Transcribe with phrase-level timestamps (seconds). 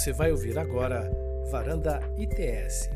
[0.00, 1.12] Você vai ouvir agora
[1.50, 2.88] Varanda ITS.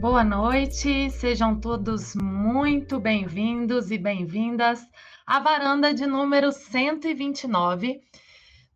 [0.00, 4.80] Boa noite, sejam todos muito bem-vindos e bem-vindas
[5.26, 8.00] à varanda de número 129,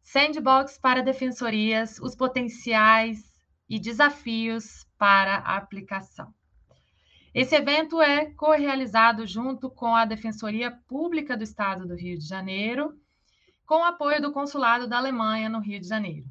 [0.02, 3.20] Sandbox para Defensorias, os potenciais
[3.70, 6.30] e desafios para a aplicação.
[7.34, 13.02] Esse evento é co-realizado junto com a Defensoria Pública do Estado do Rio de Janeiro,
[13.66, 16.26] com o apoio do Consulado da Alemanha no Rio de Janeiro.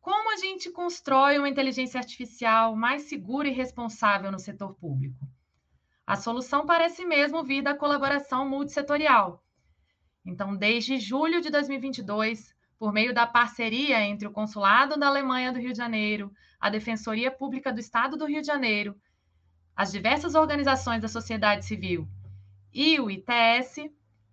[0.00, 5.28] Como a gente constrói uma inteligência artificial mais segura e responsável no setor público?
[6.06, 9.44] A solução parece mesmo vir da colaboração multissetorial.
[10.24, 15.58] Então, desde julho de 2022, por meio da parceria entre o Consulado da Alemanha do
[15.58, 18.98] Rio de Janeiro, a Defensoria Pública do Estado do Rio de Janeiro
[19.78, 22.08] as diversas organizações da sociedade civil
[22.74, 23.88] e o ITS,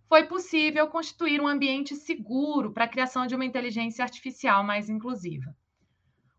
[0.07, 5.55] foi possível constituir um ambiente seguro para a criação de uma inteligência artificial mais inclusiva.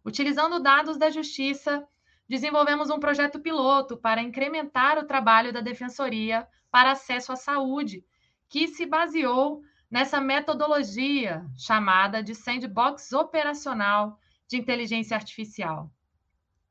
[0.05, 1.87] Utilizando dados da Justiça,
[2.29, 8.05] desenvolvemos um projeto piloto para incrementar o trabalho da Defensoria para acesso à saúde,
[8.49, 15.91] que se baseou nessa metodologia chamada de sandbox operacional de inteligência artificial.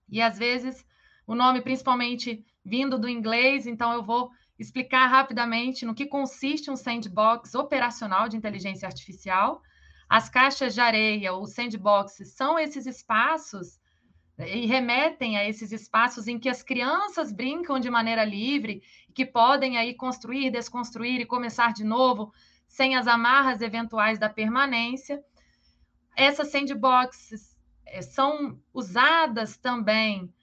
[0.09, 0.85] E às vezes
[1.27, 6.75] o nome principalmente vindo do inglês, então eu vou explicar rapidamente no que consiste um
[6.75, 9.61] sandbox operacional de inteligência artificial.
[10.08, 13.80] As caixas de areia, ou sandboxes, são esses espaços
[14.38, 18.81] eh, e remetem a esses espaços em que as crianças brincam de maneira livre,
[19.14, 22.31] que podem aí construir, desconstruir e começar de novo,
[22.67, 25.23] sem as amarras eventuais da permanência.
[26.16, 30.33] Essas sandboxes eh, são usadas também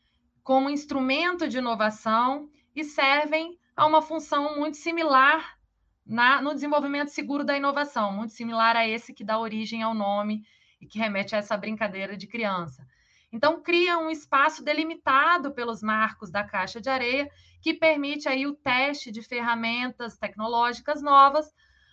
[0.42, 5.58] como instrumento de inovação e servem a uma função muito similar
[6.04, 10.44] na, no desenvolvimento seguro da inovação, muito similar a esse que dá origem ao nome
[10.80, 12.86] e que remete a essa brincadeira de criança.
[13.32, 17.30] Então, cria um espaço delimitado pelos marcos da caixa de areia,
[17.62, 21.50] que permite aí o teste de ferramentas tecnológicas novas,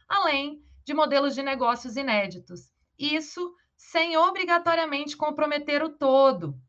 [0.07, 2.69] além de modelos de negócios inéditos.
[2.97, 6.59] Isso sem obrigatoriamente comprometer o todo,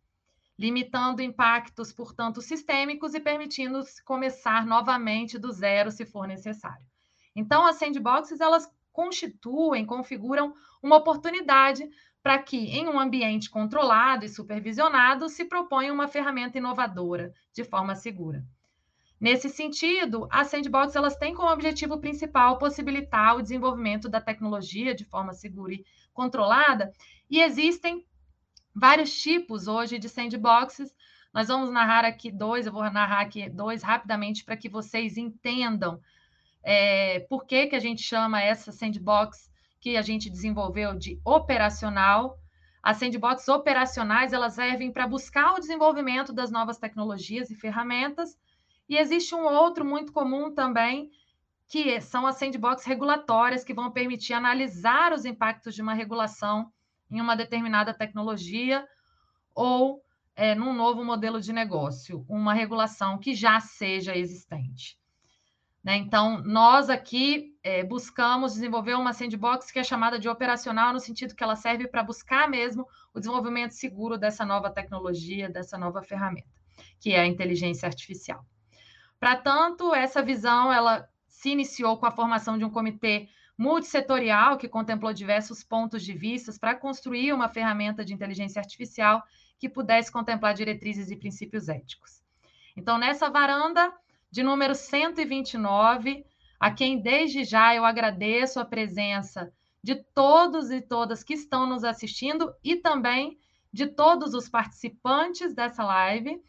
[0.60, 6.84] limitando impactos, portanto, sistêmicos e permitindo começar novamente do zero, se for necessário.
[7.34, 11.88] Então, as sandboxes, elas constituem, configuram uma oportunidade
[12.22, 17.94] para que, em um ambiente controlado e supervisionado, se proponha uma ferramenta inovadora de forma
[17.94, 18.44] segura.
[19.18, 25.06] Nesse sentido, as sandboxes elas têm como objetivo principal possibilitar o desenvolvimento da tecnologia de
[25.06, 26.92] forma segura e controlada,
[27.30, 28.04] e existem
[28.74, 30.94] vários tipos hoje de sandboxes.
[31.32, 36.00] Nós vamos narrar aqui dois, eu vou narrar aqui dois rapidamente para que vocês entendam
[36.62, 42.38] é, por que, que a gente chama essa sandbox que a gente desenvolveu de operacional.
[42.82, 48.38] As sandboxes operacionais elas servem para buscar o desenvolvimento das novas tecnologias e ferramentas.
[48.88, 51.10] E existe um outro muito comum também,
[51.68, 56.70] que são as sandbox regulatórias, que vão permitir analisar os impactos de uma regulação
[57.10, 58.86] em uma determinada tecnologia
[59.54, 60.02] ou
[60.36, 64.98] é, num novo modelo de negócio, uma regulação que já seja existente.
[65.82, 65.96] Né?
[65.96, 71.34] Então, nós aqui é, buscamos desenvolver uma sandbox que é chamada de operacional, no sentido
[71.34, 76.48] que ela serve para buscar mesmo o desenvolvimento seguro dessa nova tecnologia, dessa nova ferramenta,
[76.98, 78.44] que é a inteligência artificial.
[79.18, 83.28] Para tanto, essa visão ela se iniciou com a formação de um comitê
[83.60, 89.22] multissetorial que contemplou diversos pontos de vista para construir uma ferramenta de inteligência artificial
[89.58, 92.22] que pudesse contemplar diretrizes e princípios éticos.
[92.74, 93.92] Então, nessa varanda
[94.30, 96.24] de número 129,
[96.58, 99.52] a quem desde já eu agradeço a presença
[99.84, 103.38] de todos e todas que estão nos assistindo e também
[103.70, 106.42] de todos os participantes dessa live,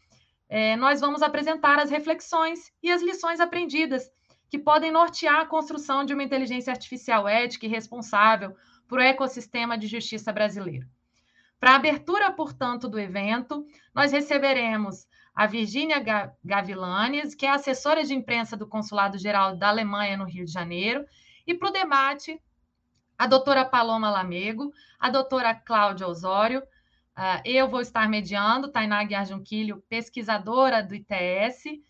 [0.48, 4.10] é, nós vamos apresentar as reflexões e as lições aprendidas
[4.52, 8.54] que podem nortear a construção de uma inteligência artificial ética e responsável
[8.86, 10.86] para o ecossistema de justiça brasileiro.
[11.58, 16.04] Para a abertura, portanto, do evento, nós receberemos a Virgínia
[16.44, 21.06] Gavilanes, que é assessora de imprensa do Consulado Geral da Alemanha no Rio de Janeiro,
[21.46, 22.38] e para o debate,
[23.16, 26.62] a doutora Paloma Lamego, a doutora Cláudia Osório,
[27.16, 31.80] ah, eu vou estar mediando, Tainá Guiarjunquilho, pesquisadora do ITS,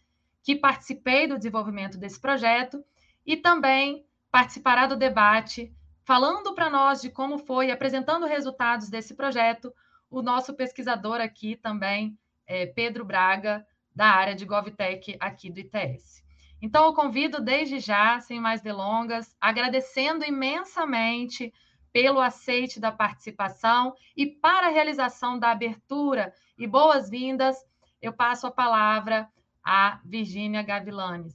[0.42, 2.84] que participei do desenvolvimento desse projeto
[3.24, 5.72] e também participará do debate,
[6.04, 9.72] falando para nós de como foi, apresentando resultados desse projeto,
[10.10, 16.22] o nosso pesquisador aqui também, é Pedro Braga, da área de GovTech aqui do ITS.
[16.60, 21.52] Então, eu convido desde já, sem mais delongas, agradecendo imensamente
[21.92, 27.56] pelo aceite da participação e para a realização da abertura e boas-vindas,
[28.00, 29.28] eu passo a palavra
[29.64, 31.34] a Virgínia Gavilanes.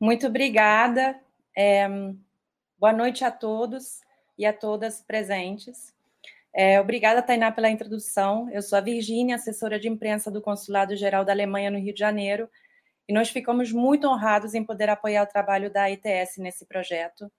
[0.00, 1.20] Muito obrigada.
[1.56, 1.88] É,
[2.78, 4.00] boa noite a todos
[4.36, 5.94] e a todas presentes.
[6.52, 8.48] É, obrigada, Tainá, pela introdução.
[8.50, 12.00] Eu sou a Virgínia, assessora de imprensa do Consulado Geral da Alemanha no Rio de
[12.00, 12.48] Janeiro,
[13.08, 17.30] e nós ficamos muito honrados em poder apoiar o trabalho da ITS nesse projeto.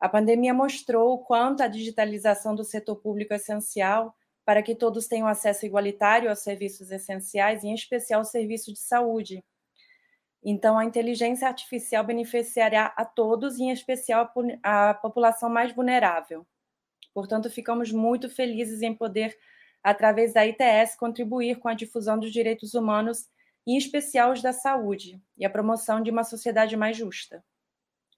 [0.00, 4.16] A pandemia mostrou o quanto a digitalização do setor público é essencial
[4.48, 9.44] para que todos tenham acesso igualitário aos serviços essenciais, em especial aos serviços de saúde.
[10.42, 16.46] Então, a inteligência artificial beneficiará a todos, em especial a população mais vulnerável.
[17.12, 19.36] Portanto, ficamos muito felizes em poder,
[19.84, 23.28] através da ITS, contribuir com a difusão dos direitos humanos,
[23.66, 27.44] em especial os da saúde, e a promoção de uma sociedade mais justa.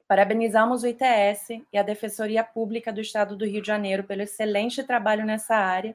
[0.07, 4.85] Parabenizamos o ITS e a Defensoria Pública do Estado do Rio de Janeiro pelo excelente
[4.85, 5.93] trabalho nessa área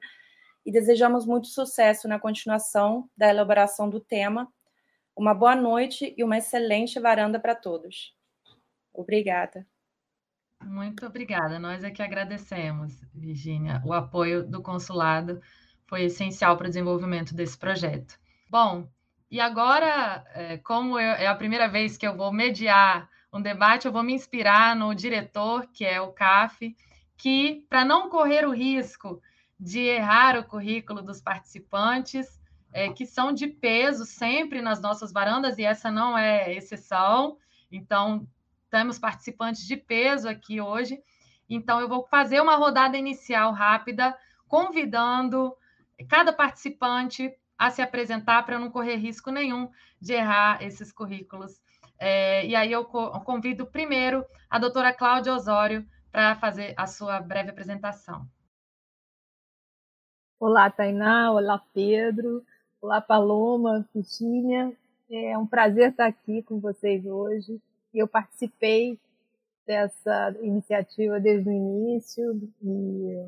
[0.66, 4.52] e desejamos muito sucesso na continuação da elaboração do tema.
[5.16, 8.14] Uma boa noite e uma excelente varanda para todos.
[8.92, 9.66] Obrigada.
[10.64, 11.60] Muito obrigada.
[11.60, 13.82] Nós é que agradecemos, Virginia.
[13.86, 15.40] O apoio do consulado
[15.86, 18.18] foi essencial para o desenvolvimento desse projeto.
[18.50, 18.90] Bom,
[19.30, 23.92] e agora, é, como é a primeira vez que eu vou mediar um debate, eu
[23.92, 26.76] vou me inspirar no diretor, que é o CAF,
[27.18, 29.22] que, para não correr o risco
[29.60, 32.40] de errar o currículo dos participantes,
[32.74, 37.38] é, que são de peso sempre nas nossas varandas, e essa não é exceção.
[37.72, 38.28] Então,
[38.70, 41.02] temos participantes de peso aqui hoje.
[41.50, 44.18] Então, eu vou fazer uma rodada inicial rápida,
[44.48, 45.56] convidando
[46.10, 49.70] cada participante a se apresentar para não correr risco nenhum
[50.02, 51.62] de errar esses currículos.
[51.98, 57.50] É, e aí eu convido primeiro a doutora Cláudia Osório para fazer a sua breve
[57.50, 58.28] apresentação.
[60.38, 61.32] Olá, Tainá.
[61.32, 62.44] Olá, Pedro.
[62.82, 64.74] Olá, Paloma, Pistinha.
[65.10, 67.58] É um prazer estar aqui com vocês hoje.
[67.94, 69.00] Eu participei
[69.66, 73.28] dessa iniciativa desde o início e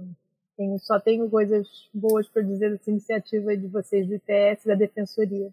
[0.57, 5.49] tenho, só tenho coisas boas para dizer dessa iniciativa de vocês do ITS da Defensoria.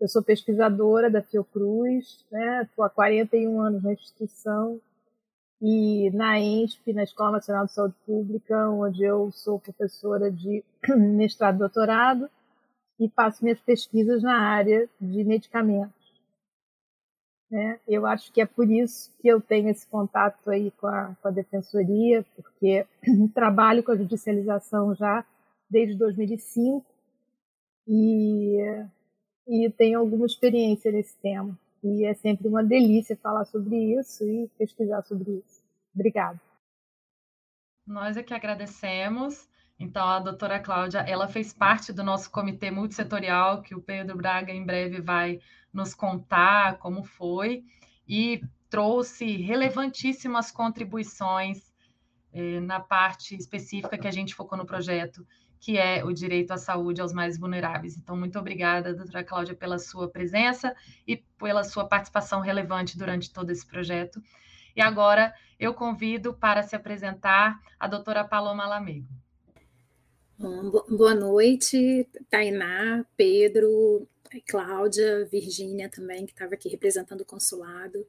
[0.00, 2.62] Eu sou pesquisadora da Fiocruz, né?
[2.62, 4.80] Estou há 41 anos na instituição
[5.60, 10.62] e na ENSP, na Escola Nacional de Saúde Pública, onde eu sou professora de
[10.96, 12.30] mestrado e doutorado
[12.98, 15.94] e faço minhas pesquisas na área de medicamentos.
[17.50, 17.78] Né?
[17.86, 21.28] Eu acho que é por isso que eu tenho esse contato aí com a, com
[21.28, 22.86] a defensoria, porque
[23.34, 25.24] trabalho com a judicialização já
[25.70, 26.84] desde 2005
[27.88, 28.58] e,
[29.46, 31.56] e tenho alguma experiência nesse tema.
[31.88, 35.62] E é sempre uma delícia falar sobre isso e pesquisar sobre isso.
[35.94, 36.40] Obrigada.
[37.86, 39.48] Nós é que agradecemos.
[39.78, 44.52] Então, a doutora Cláudia, ela fez parte do nosso comitê multissetorial, que o Pedro Braga
[44.52, 45.40] em breve vai
[45.72, 47.64] nos contar como foi,
[48.08, 51.72] e trouxe relevantíssimas contribuições
[52.32, 55.24] eh, na parte específica que a gente focou no projeto,
[55.60, 57.96] que é o direito à saúde aos mais vulneráveis.
[57.96, 60.74] Então, muito obrigada, doutora Cláudia, pela sua presença
[61.06, 64.22] e pela sua participação relevante durante todo esse projeto.
[64.74, 69.08] E agora eu convido para se apresentar a doutora Paloma Lamego.
[70.38, 74.06] Boa noite, Tainá, Pedro,
[74.46, 78.06] Cláudia, Virgínia também, que estava aqui representando o consulado.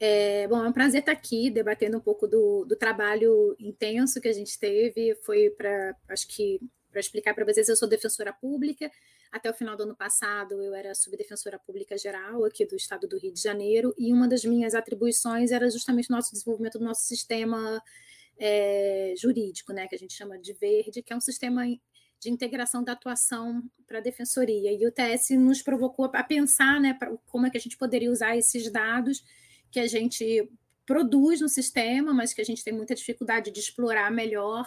[0.00, 4.28] É, bom, é um prazer estar aqui debatendo um pouco do, do trabalho intenso que
[4.28, 5.14] a gente teve.
[5.16, 6.60] Foi para, acho que,
[6.90, 8.90] para explicar para vocês, eu sou defensora pública.
[9.30, 13.18] Até o final do ano passado, eu era subdefensora pública geral aqui do estado do
[13.18, 17.04] Rio de Janeiro, e uma das minhas atribuições era justamente o nosso desenvolvimento do nosso
[17.04, 17.82] sistema
[18.38, 21.66] é, jurídico, né, que a gente chama de verde, que é um sistema
[22.20, 24.72] de integração da atuação para a defensoria.
[24.72, 28.10] E o TS nos provocou a pensar né, pra, como é que a gente poderia
[28.10, 29.24] usar esses dados
[29.70, 30.48] que a gente
[30.86, 34.66] produz no sistema, mas que a gente tem muita dificuldade de explorar melhor.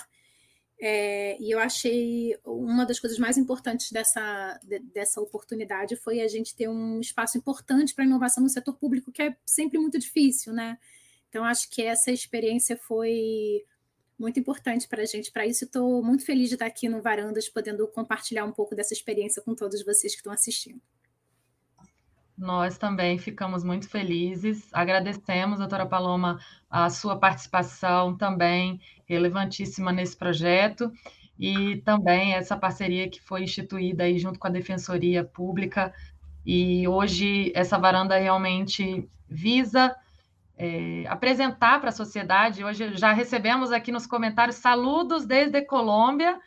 [0.84, 6.28] É, e eu achei uma das coisas mais importantes dessa, de, dessa oportunidade foi a
[6.28, 10.52] gente ter um espaço importante para inovação no setor público, que é sempre muito difícil,
[10.52, 10.80] né?
[11.30, 13.64] Então, acho que essa experiência foi
[14.18, 15.32] muito importante para a gente.
[15.32, 18.94] Para isso, estou muito feliz de estar aqui no Varandas, podendo compartilhar um pouco dessa
[18.94, 20.82] experiência com todos vocês que estão assistindo.
[22.42, 24.68] Nós também ficamos muito felizes.
[24.74, 30.92] Agradecemos, doutora Paloma, a sua participação também relevantíssima nesse projeto
[31.38, 35.94] e também essa parceria que foi instituída aí junto com a Defensoria Pública.
[36.44, 39.96] E hoje essa varanda realmente visa
[40.58, 42.64] é, apresentar para a sociedade.
[42.64, 46.40] Hoje já recebemos aqui nos comentários saludos desde Colômbia,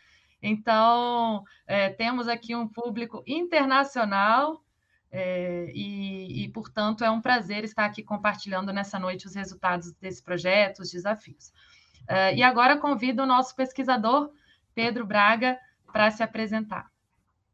[0.43, 4.64] então é, temos aqui um público internacional.
[5.17, 10.21] É, e, e, portanto, é um prazer estar aqui compartilhando nessa noite os resultados desse
[10.21, 11.51] projeto, os desafios.
[12.11, 14.33] Uh, e agora convido o nosso pesquisador,
[14.75, 15.57] Pedro Braga,
[15.93, 16.91] para se apresentar.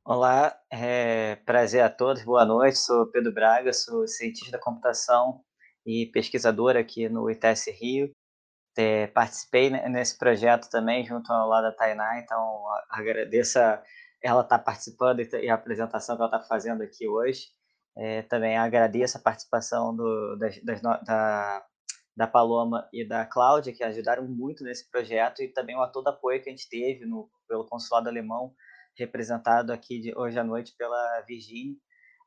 [0.02, 2.78] Olá, é, prazer a todos, boa noite.
[2.78, 5.44] Sou Pedro Braga, sou cientista da computação
[5.84, 8.10] e pesquisador aqui no ITS Rio.
[8.74, 13.82] É, participei nesse projeto também, junto ao lado da Tainá, então agradeço a,
[14.22, 17.48] ela estar tá participando e a apresentação que ela está fazendo aqui hoje.
[17.96, 21.64] É, também agradeço a participação do, das, das, da,
[22.16, 26.42] da Paloma e da Cláudia, que ajudaram muito nesse projeto, e também o todo apoio
[26.42, 28.54] que a gente teve no, pelo consulado alemão,
[28.96, 31.76] representado aqui de, hoje à noite pela Virginia.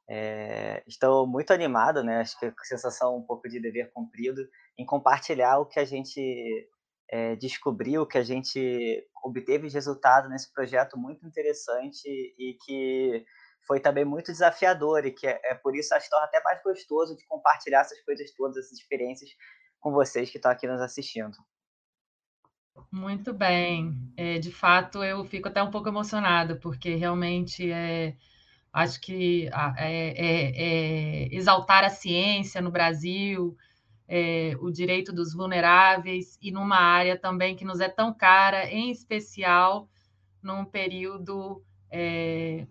[0.09, 2.19] É, estou muito animado, né?
[2.19, 4.41] Acho que com sensação um pouco de dever cumprido
[4.77, 6.69] em compartilhar o que a gente
[7.13, 13.23] é, descobriu, que a gente obteve de resultado nesse projeto muito interessante e que
[13.67, 17.15] foi também muito desafiador e que é, é por isso acho que até mais gostoso
[17.15, 19.29] de compartilhar essas coisas todas, essas experiências
[19.79, 21.37] com vocês que estão aqui nos assistindo.
[22.91, 23.93] Muito bem.
[24.17, 28.15] É, de fato, eu fico até um pouco emocionado, porque realmente é,
[28.73, 33.55] acho que é, é, é exaltar a ciência no Brasil,
[34.15, 38.91] é, o direito dos vulneráveis, e numa área também que nos é tão cara, em
[38.91, 39.89] especial
[40.39, 42.67] num período é,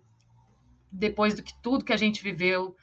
[0.89, 2.75] depois do que tudo que a gente viveu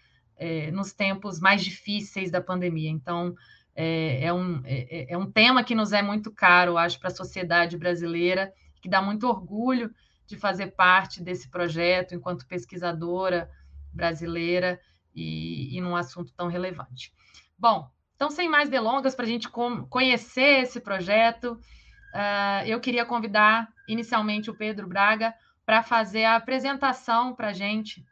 [0.73, 2.88] nos tempos mais difíceis da pandemia.
[2.88, 3.37] Então,
[3.75, 7.09] é, é, um, é, é, é, um tema que nos é muito caro, acho, para
[7.09, 8.52] a sociedade brasileira,
[8.83, 9.90] que dá muito orgulho
[10.26, 13.50] de fazer parte desse projeto enquanto pesquisadora
[13.93, 14.81] brasileira
[15.14, 17.12] e, e num assunto tão relevante.
[17.59, 17.90] Bom,
[18.21, 24.50] então, sem mais delongas, para a gente conhecer esse projeto, uh, eu queria convidar inicialmente
[24.50, 25.35] o Pedro Braga
[25.65, 28.05] para fazer a apresentação para a gente.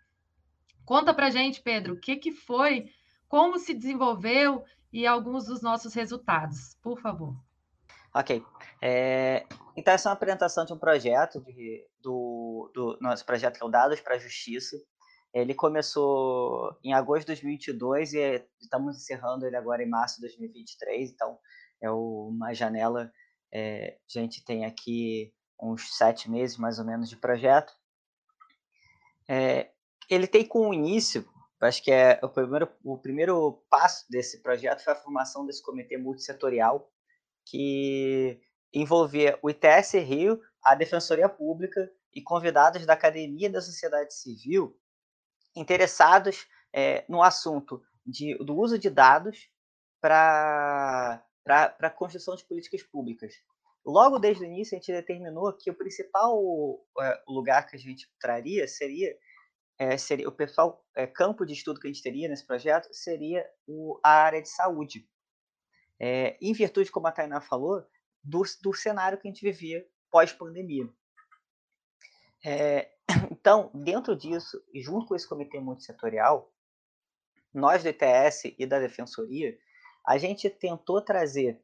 [0.83, 2.87] Conta para a gente, Pedro, o que, que foi,
[3.29, 7.37] como se desenvolveu e alguns dos nossos resultados, por favor.
[8.15, 8.43] Ok.
[8.81, 9.45] É,
[9.77, 13.67] então, essa é uma apresentação de um projeto, de, do, do nosso projeto que é
[13.67, 14.75] o Dados para a Justiça.
[15.33, 21.11] Ele começou em agosto de 2022 e estamos encerrando ele agora em março de 2023,
[21.11, 21.39] então
[21.81, 23.13] é uma janela.
[23.53, 27.73] É, a gente tem aqui uns sete meses mais ou menos de projeto.
[29.29, 29.71] É,
[30.09, 31.29] ele tem como início
[31.67, 35.97] acho que é o primeiro, o primeiro passo desse projeto foi a formação desse comitê
[35.97, 36.91] multissetorial
[37.45, 38.41] que
[38.73, 44.79] envolvia o ITS Rio, a Defensoria Pública e convidados da academia da sociedade civil
[45.55, 49.51] interessados é, no assunto de, do uso de dados
[50.01, 53.35] para a construção de políticas públicas.
[53.85, 56.39] Logo desde o início, a gente determinou que o principal
[57.01, 59.17] é, lugar que a gente traria seria
[59.79, 63.49] é, seria o pessoal é, campo de estudo que a gente teria nesse projeto seria
[63.67, 65.09] o, a área de saúde.
[66.01, 67.87] É, em virtude, como a Tainá falou,
[68.23, 70.89] do, do cenário que a gente vivia pós-pandemia.
[73.31, 76.53] Então, dentro disso, e junto com esse comitê multissetorial,
[77.53, 79.59] nós do ITS e da Defensoria,
[80.07, 81.61] a gente tentou trazer,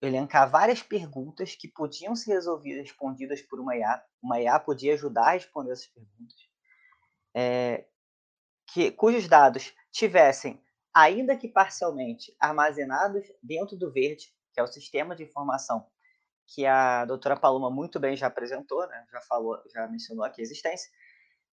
[0.00, 4.02] elencar várias perguntas que podiam ser resolvidas, respondidas por uma IA.
[4.22, 6.46] Uma IA podia ajudar a responder essas perguntas
[7.36, 7.84] é,
[8.72, 10.58] que, cujos dados tivessem,
[10.94, 15.86] ainda que parcialmente, armazenados dentro do Verde, que é o sistema de informação
[16.46, 19.06] que a doutora Paloma muito bem já apresentou, né?
[19.10, 20.90] já falou, já mencionou aqui a existência,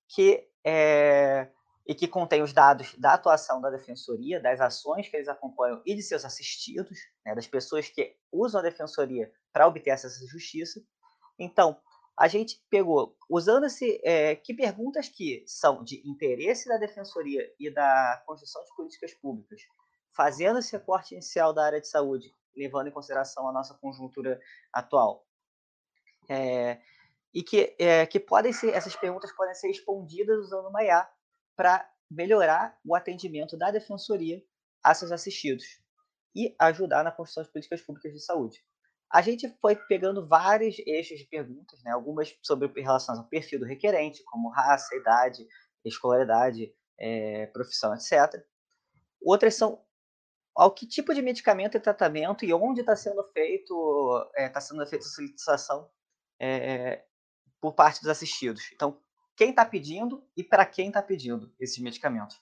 [0.07, 1.49] que é,
[1.85, 5.95] e que contém os dados da atuação da defensoria, das ações que eles acompanham e
[5.95, 10.81] de seus assistidos, né, das pessoas que usam a defensoria para obter à justiça.
[11.37, 11.77] Então,
[12.17, 17.69] a gente pegou, usando esse, é, que perguntas que são de interesse da defensoria e
[17.69, 19.61] da construção de políticas públicas,
[20.15, 24.39] fazendo esse recorte inicial da área de saúde, levando em consideração a nossa conjuntura
[24.71, 25.25] atual,
[26.29, 26.81] é,
[27.33, 31.09] e que, é, que podem ser, essas perguntas podem ser respondidas usando uma IA
[31.55, 34.43] para melhorar o atendimento da defensoria
[34.83, 35.63] a seus assistidos
[36.35, 38.63] e ajudar na construção de políticas públicas de saúde
[39.13, 41.91] a gente foi pegando vários eixos de perguntas, né?
[41.91, 45.47] algumas sobre relação ao perfil do requerente, como raça, idade,
[45.85, 48.43] escolaridade, é, profissão, etc.
[49.21, 49.79] Outras são
[50.55, 53.73] ao que tipo de medicamento e tratamento e onde está sendo feito
[54.35, 55.89] está é, tá sendo feita a solicitação
[56.39, 57.03] é,
[57.59, 58.71] por parte dos assistidos.
[58.73, 58.99] Então,
[59.35, 62.39] quem está pedindo e para quem está pedindo esses medicamentos.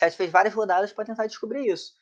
[0.00, 1.94] A gente fez várias rodadas para tentar descobrir isso.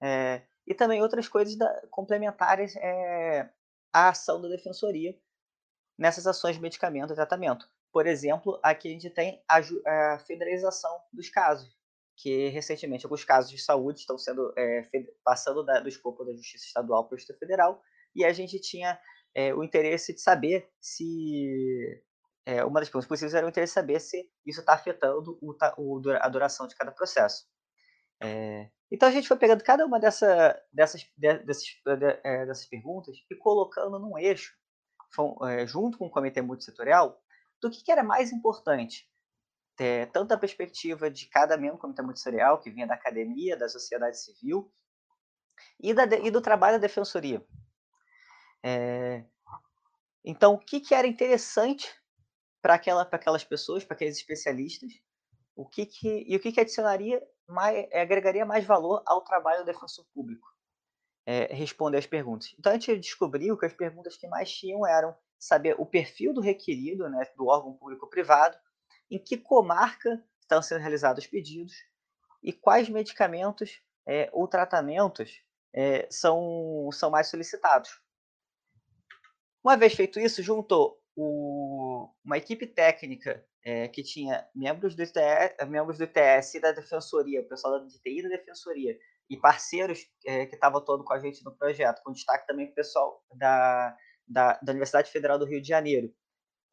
[0.00, 3.48] é, e também outras coisas da, complementares é,
[3.92, 5.16] à ação da defensoria
[5.96, 7.68] nessas ações de medicamento e tratamento.
[7.92, 11.75] Por exemplo, aqui a gente tem a, a federalização dos casos,
[12.16, 14.88] que recentemente alguns casos de saúde estão sendo é,
[15.22, 17.82] passando da, do escopo da Justiça Estadual para o Justiça Federal,
[18.14, 18.98] e a gente tinha
[19.34, 22.02] é, o interesse de saber se
[22.46, 25.54] é, uma das perguntas possíveis era o interesse de saber se isso está afetando o,
[25.76, 27.44] o, a duração de cada processo.
[28.90, 33.34] Então a gente foi pegando cada uma dessa, dessas, de, dessas, de, dessas perguntas e
[33.36, 34.54] colocando num eixo,
[35.66, 37.20] junto com o comitê multissetorial,
[37.60, 39.06] do que, que era mais importante.
[39.78, 43.68] É, tanto a perspectiva de cada membro do comitê multissetorial, que vinha da academia, da
[43.68, 44.72] sociedade civil,
[45.80, 47.44] e, da, e do trabalho da defensoria.
[48.62, 49.24] É,
[50.24, 51.94] então, o que, que era interessante
[52.60, 54.92] para aquela, aquelas pessoas, para aqueles especialistas,
[55.54, 59.60] o que, que e o que, que adicionaria mais, é, agregaria mais valor ao trabalho
[59.60, 60.48] do defensor público?
[61.24, 62.54] É, responder as perguntas.
[62.58, 66.40] Então a gente descobriu que as perguntas que mais tinham eram saber o perfil do
[66.40, 68.56] requerido, né, do órgão público-privado,
[69.10, 71.74] em que comarca estão sendo realizados os pedidos
[72.42, 75.42] e quais medicamentos é, ou tratamentos
[75.74, 78.00] é, são, são mais solicitados.
[79.62, 85.56] Uma vez feito isso, juntou o, uma equipe técnica é, que tinha membros do, ITS,
[85.68, 88.96] membros do ITS e da Defensoria, o pessoal da TI da Defensoria,
[89.28, 93.24] e parceiros que estavam todo com a gente no projeto, com destaque também o pessoal
[93.34, 96.14] da, da, da, Universidade Federal do Rio de Janeiro,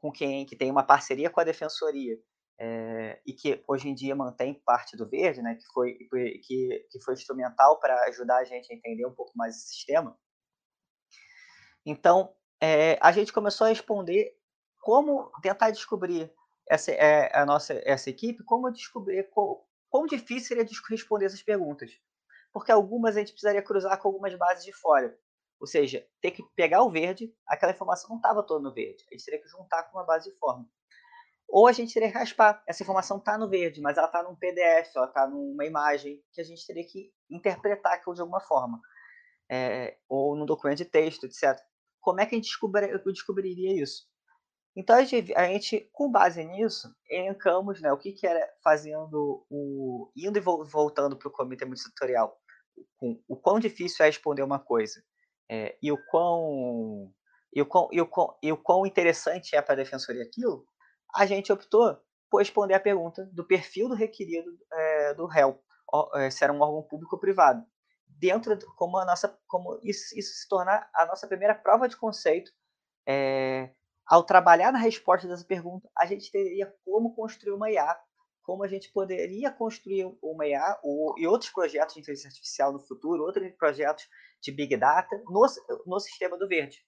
[0.04, 2.20] com quem que tem uma parceria com a Defensoria,
[2.60, 5.94] é, e que hoje em dia mantém parte do Verde, né, que, foi,
[6.44, 10.20] que, que foi instrumental para ajudar a gente a entender um pouco mais o sistema.
[11.86, 14.38] Então, é, a gente começou a responder
[14.82, 16.30] como tentar descobrir
[16.70, 21.92] essa é a nossa essa equipe, como descobrir qual, quão difícil seria responder essas perguntas,
[22.52, 25.18] porque algumas a gente precisaria cruzar com algumas bases de fora,
[25.64, 29.16] ou seja, ter que pegar o verde, aquela informação não estava toda no verde, a
[29.16, 30.68] gente teria que juntar com uma base de forma.
[31.48, 32.64] Ou a gente teria que raspar.
[32.68, 36.42] Essa informação está no verde, mas ela está num PDF, ela está numa imagem que
[36.42, 38.82] a gente teria que interpretar aquilo de alguma forma.
[39.50, 41.60] É, ou num documento de texto, etc
[42.04, 44.06] como é que a gente descobri, descobriria isso?
[44.76, 49.46] Então, a gente, a gente, com base nisso, elencamos né, o que, que era fazendo
[49.50, 50.12] o.
[50.16, 52.38] indo e voltando para o comitê multissetorial,
[52.98, 55.02] com o quão difícil é responder uma coisa
[55.50, 57.12] é, e, o quão,
[57.54, 60.66] e, o quão, e, o quão, e o quão interessante é para a defensoria aquilo,
[61.16, 61.98] a gente optou
[62.30, 65.62] por responder a pergunta do perfil do requerido é, do réu,
[66.16, 67.64] é, se era um órgão público ou privado.
[68.08, 71.98] Dentro de, como a nossa como isso, isso se tornar a nossa primeira prova de
[71.98, 72.52] conceito
[73.08, 73.70] é,
[74.06, 77.96] ao trabalhar na resposta dessa pergunta a gente teria como construir uma IA
[78.44, 82.80] como a gente poderia construir uma IA ou, e outros projetos de inteligência artificial no
[82.80, 84.08] futuro outros projetos
[84.42, 85.46] de big data no,
[85.86, 86.86] no sistema do verde.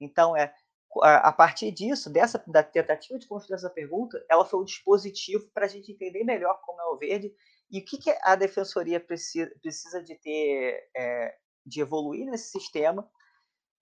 [0.00, 0.54] Então é
[1.02, 5.66] a partir disso, dessa da tentativa de construir essa pergunta, ela foi um dispositivo para
[5.66, 7.34] a gente entender melhor como é o verde
[7.70, 13.08] e o que, que a defensoria precisa, precisa de ter, é, de evoluir nesse sistema,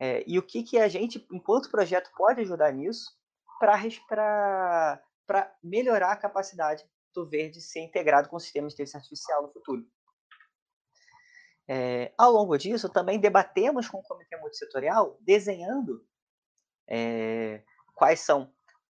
[0.00, 3.12] é, e o que, que a gente, enquanto projeto, pode ajudar nisso
[3.58, 5.00] para
[5.62, 9.86] melhorar a capacidade do verde ser integrado com o sistema de inteligência artificial no futuro.
[11.66, 16.06] É, ao longo disso, também debatemos com o comitê multissetorial, desenhando
[16.88, 17.62] é,
[17.94, 18.50] quais são, o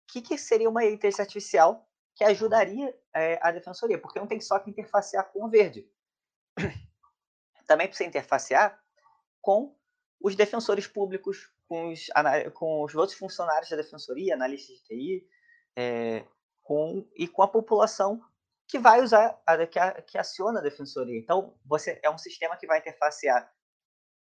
[0.07, 4.59] que, que seria uma inteligência artificial que ajudaria é, a defensoria, porque não tem só
[4.59, 5.89] que interfacear com o verde.
[7.67, 8.79] Também precisa interfacear
[9.41, 9.75] com
[10.19, 12.07] os defensores públicos, com os,
[12.53, 15.27] com os outros funcionários da defensoria, analistas de TI,
[16.61, 18.21] com, e com a população
[18.67, 21.19] que vai usar, a, que, a, que aciona a defensoria.
[21.19, 23.51] Então, você é um sistema que vai interfacear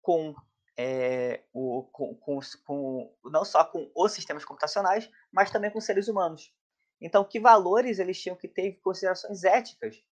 [0.00, 0.34] com,
[0.76, 6.06] é, o, com, com, com, não só com os sistemas computacionais, mas também com seres
[6.06, 6.54] humanos.
[7.00, 10.02] Então, que valores eles tinham que ter considerações éticas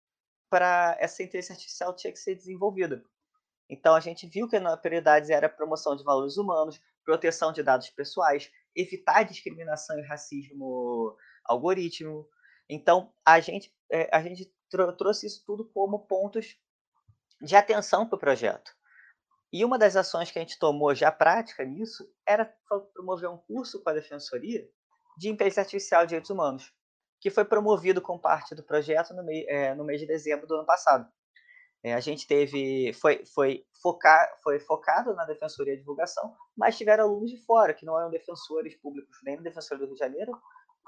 [0.50, 3.04] para essa inteligência artificial tinha que ser desenvolvida.
[3.68, 7.88] Então, a gente viu que a prioridade era promoção de valores humanos, proteção de dados
[7.90, 12.28] pessoais, evitar discriminação e racismo algoritmo.
[12.68, 14.52] Então, a gente, é, a gente
[14.96, 16.56] trouxe isso tudo como pontos
[17.40, 18.72] de atenção para o projeto.
[19.52, 22.52] E uma das ações que a gente tomou já prática nisso era
[22.92, 24.68] promover um curso com a Defensoria
[25.16, 26.72] de Inteligência Artificial e Direitos Humanos,
[27.20, 30.56] que foi promovido com parte do projeto no, mei, é, no mês de dezembro do
[30.56, 31.08] ano passado.
[31.84, 37.04] É, a gente teve, foi, foi, focar, foi focado na Defensoria de Divulgação, mas tiveram
[37.04, 40.32] alunos de fora, que não eram defensores públicos, nem da Defensoria do Rio de Janeiro,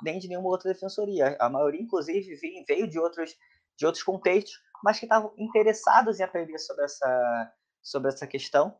[0.02, 1.36] nem de nenhuma outra defensoria.
[1.40, 2.34] A maioria, inclusive,
[2.66, 3.36] veio de outros,
[3.76, 8.78] de outros contextos, mas que estavam interessados em aprender sobre essa, sobre essa questão,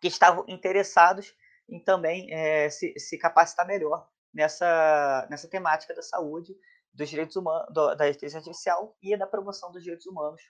[0.00, 1.34] que estavam interessados
[1.68, 6.54] em também é, se, se capacitar melhor nessa, nessa temática da saúde,
[6.92, 10.42] dos direitos humanos, do, da inteligência artificial e da promoção dos direitos humanos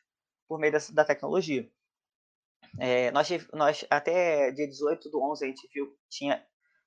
[0.49, 1.70] por meio dessa, da tecnologia.
[2.79, 6.44] É, nós, nós, até dia 18 do 11, a gente viu tinha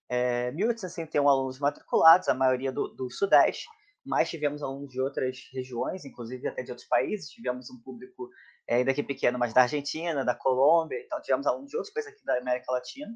[0.10, 3.68] é, 1.861 alunos matriculados, a maioria do, do Sudeste,
[4.06, 7.30] mas tivemos alunos de outras regiões, inclusive até de outros países.
[7.30, 8.30] Tivemos um público
[8.68, 12.14] é, ainda que pequeno, mas da Argentina, da Colômbia, então tivemos alunos de outros países
[12.14, 13.14] aqui da América Latina.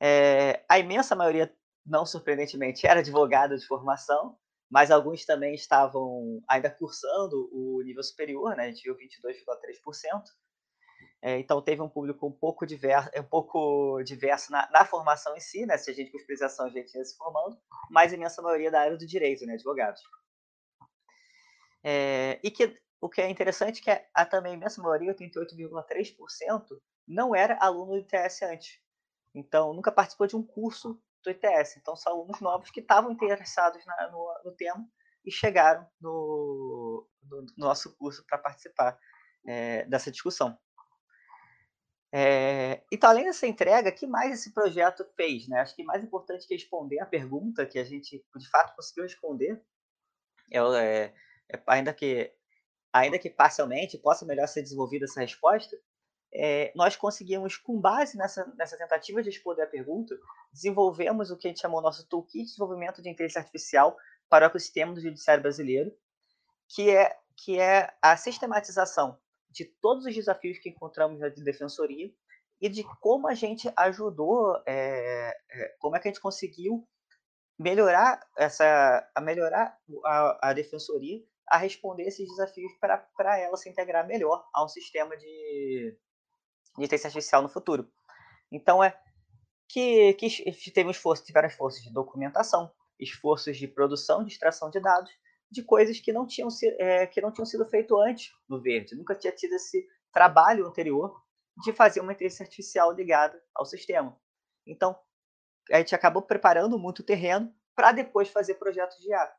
[0.00, 1.54] É, a imensa maioria,
[1.86, 4.36] não surpreendentemente, era advogado de formação,
[4.70, 8.64] mas alguns também estavam ainda cursando o nível superior, né?
[8.64, 10.22] a gente viu 22,3%.
[11.22, 15.40] É, então teve um público um pouco diverso, um pouco diverso na, na, formação em
[15.40, 15.76] si, né?
[15.76, 17.58] Se a gente com especialização a gente ia se formando,
[17.90, 19.54] mas a imensa maioria da área do direito, né?
[19.54, 20.00] Advogados.
[21.84, 26.80] É, e que o que é interessante é que a, a também imensa maioria, 88,3%,
[27.06, 28.80] não era aluno do ITS antes.
[29.34, 31.76] Então nunca participou de um curso do ITS.
[31.76, 34.86] Então são alunos novos que estavam interessados na, no, no tema
[35.24, 38.98] e chegaram no, no, no nosso curso para participar
[39.46, 40.58] é, dessa discussão.
[42.12, 45.46] É, então, além dessa entrega, que mais esse projeto fez?
[45.46, 45.60] Né?
[45.60, 49.62] Acho que mais importante que responder a pergunta que a gente, de fato, conseguiu responder,
[50.50, 51.14] é, é,
[51.52, 52.32] é, ainda, que,
[52.92, 55.76] ainda que parcialmente possa melhor ser desenvolvida essa resposta,
[56.32, 60.16] é, nós conseguimos, com base nessa, nessa tentativa de responder a pergunta,
[60.52, 63.96] desenvolvemos o que a gente chamou nosso Toolkit de Desenvolvimento de Inteligência Artificial
[64.28, 65.92] para o ecossistema do Judiciário Brasileiro,
[66.68, 69.18] que é, que é a sistematização
[69.50, 72.10] de todos os desafios que encontramos na defensoria
[72.60, 75.34] e de como a gente ajudou, é,
[75.78, 76.86] como é que a gente conseguiu
[77.58, 84.06] melhorar essa, a melhorar a, a defensoria a responder esses desafios para ela se integrar
[84.06, 85.98] melhor a um sistema de,
[86.78, 87.90] de inteligência artificial no futuro.
[88.52, 88.96] Então é
[89.68, 94.80] que, que teve um esforço, tiveram esforços de documentação, esforços de produção, de extração de
[94.80, 95.10] dados,
[95.50, 98.94] de coisas que não tinham, é, que não tinham sido feito antes no Verde.
[98.94, 101.20] Nunca tinha tido esse trabalho anterior
[101.62, 104.18] de fazer uma inteligência artificial ligada ao sistema.
[104.66, 104.96] Então,
[105.70, 109.34] a gente acabou preparando muito o terreno para depois fazer projetos de IA.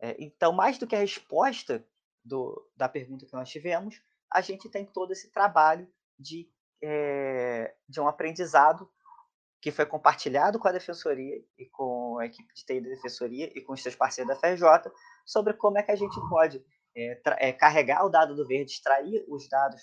[0.00, 1.86] É, então, mais do que a resposta
[2.24, 5.88] do, da pergunta que nós tivemos, a gente tem todo esse trabalho
[6.18, 6.50] de,
[6.82, 8.90] é, de um aprendizado
[9.60, 13.60] que foi compartilhado com a Defensoria e com a equipe de TI da Defensoria e
[13.60, 14.92] com os seus parceiros da FRJ
[15.24, 16.64] sobre como é que a gente pode
[16.94, 19.82] é, é, carregar o dado do verde, extrair os dados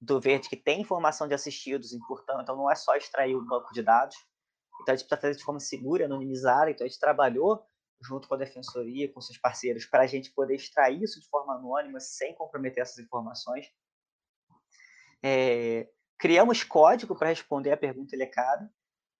[0.00, 3.72] do verde que tem informação de assistidos, importante, então não é só extrair o banco
[3.72, 4.16] de dados,
[4.80, 7.66] então a gente precisa fazer de forma segura, anonimizada, então a gente trabalhou
[8.00, 11.54] junto com a Defensoria, com seus parceiros, para a gente poder extrair isso de forma
[11.54, 13.66] anônima, sem comprometer essas informações.
[15.20, 18.70] É, criamos código para responder a pergunta elecada.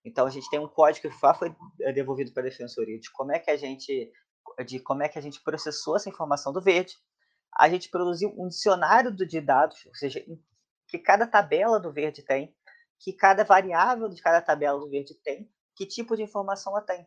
[0.05, 3.33] Então a gente tem um código que foi eh, devolvido para a defensoria de como
[3.33, 4.13] é que a gente
[4.67, 6.95] de como é que a gente processou essa informação do verde.
[7.57, 10.25] A gente produziu um dicionário de dados, ou seja,
[10.89, 12.55] que cada tabela do verde tem,
[12.99, 17.07] que cada variável de cada tabela do verde tem, que tipo de informação ela tem.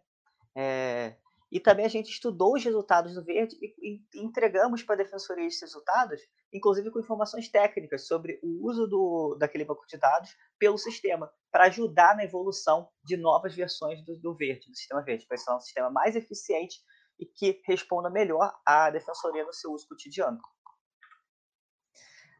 [0.55, 1.15] É,
[1.51, 5.61] e também a gente estudou os resultados do Verde e, entregamos para a Defensoria esses
[5.61, 6.21] resultados,
[6.53, 11.65] inclusive com informações técnicas sobre o uso do, daquele banco de dados pelo sistema, para
[11.65, 15.59] ajudar na evolução de novas versões do, do Verde, do sistema Verde, para ser um
[15.59, 16.79] sistema mais eficiente
[17.19, 20.39] e que responda melhor à Defensoria no seu uso cotidiano.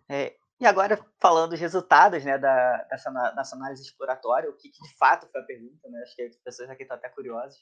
[0.10, 4.82] É, e agora, falando dos resultados né, da, dessa, dessa análise exploratória, o que, que,
[4.82, 6.02] de fato foi a pergunta, né?
[6.04, 7.60] acho que as pessoas aqui estão até curiosas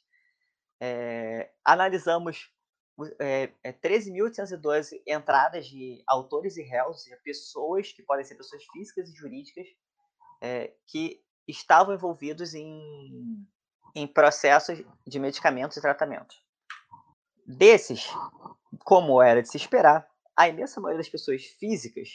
[0.79, 2.49] é, analisamos
[3.19, 8.63] é, é, 13.812 entradas de autores e réus, ou seja, pessoas que podem ser pessoas
[8.73, 9.67] físicas e jurídicas
[10.41, 13.47] é, que estavam envolvidos em,
[13.95, 16.43] em processos de medicamentos e tratamentos.
[17.45, 18.07] Desses,
[18.83, 22.09] como era de se esperar, a imensa maioria das pessoas físicas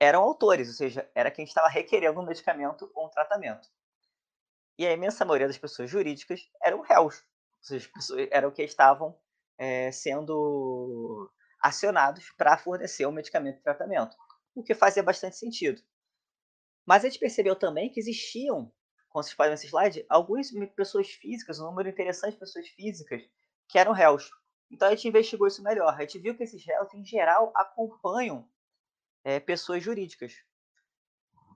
[0.00, 3.68] eram autores, ou seja, era quem estava requerendo um medicamento ou um tratamento.
[4.78, 7.22] E a imensa maioria das pessoas jurídicas eram réus,
[7.62, 9.16] as pessoas eram que estavam
[9.58, 14.16] é, sendo acionados para fornecer o medicamento de tratamento,
[14.54, 15.82] o que fazia bastante sentido.
[16.86, 18.72] Mas a gente percebeu também que existiam,
[19.10, 23.22] como vocês podem ver nesse slide, algumas pessoas físicas, um número interessante de pessoas físicas
[23.68, 24.30] que eram réus.
[24.70, 25.94] Então a gente investigou isso melhor.
[25.94, 28.48] A gente viu que esses réus, em geral, acompanham
[29.22, 30.32] é, pessoas jurídicas.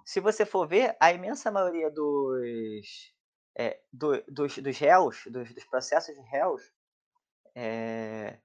[0.05, 3.13] Se você for ver, a imensa maioria dos,
[3.57, 6.62] é, do, dos, dos réus, dos, dos, processos de réus,
[7.55, 8.38] é,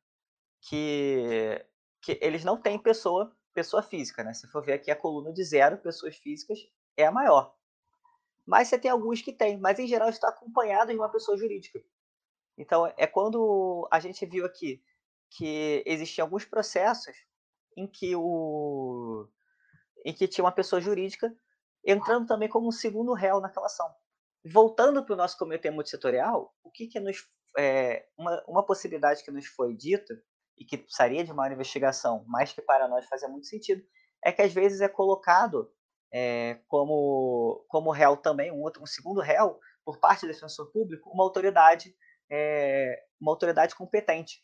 [0.62, 1.66] que,
[2.02, 4.34] que eles não têm pessoa, pessoa física, né?
[4.34, 6.60] Se for ver aqui a coluna de zero pessoas físicas
[6.96, 7.56] é a maior.
[8.46, 11.82] Mas você tem alguns que tem, mas em geral está acompanhado de uma pessoa jurídica.
[12.58, 14.84] Então é quando a gente viu aqui
[15.30, 17.16] que existiam alguns processos
[17.76, 19.28] em que o
[20.06, 21.34] em que tinha uma pessoa jurídica
[21.86, 23.94] entrando também como um segundo réu naquela ação.
[24.52, 27.18] Voltando para o nosso comitê multissetorial, o que, que nos
[27.58, 30.22] é, uma, uma possibilidade que nos foi dita
[30.58, 33.84] e que precisaria de uma investigação, mas que para nós fazia muito sentido,
[34.24, 35.72] é que às vezes é colocado
[36.12, 41.10] é, como como réu também um outro um segundo réu por parte do defensor público
[41.12, 41.96] uma autoridade
[42.30, 44.44] é, uma autoridade competente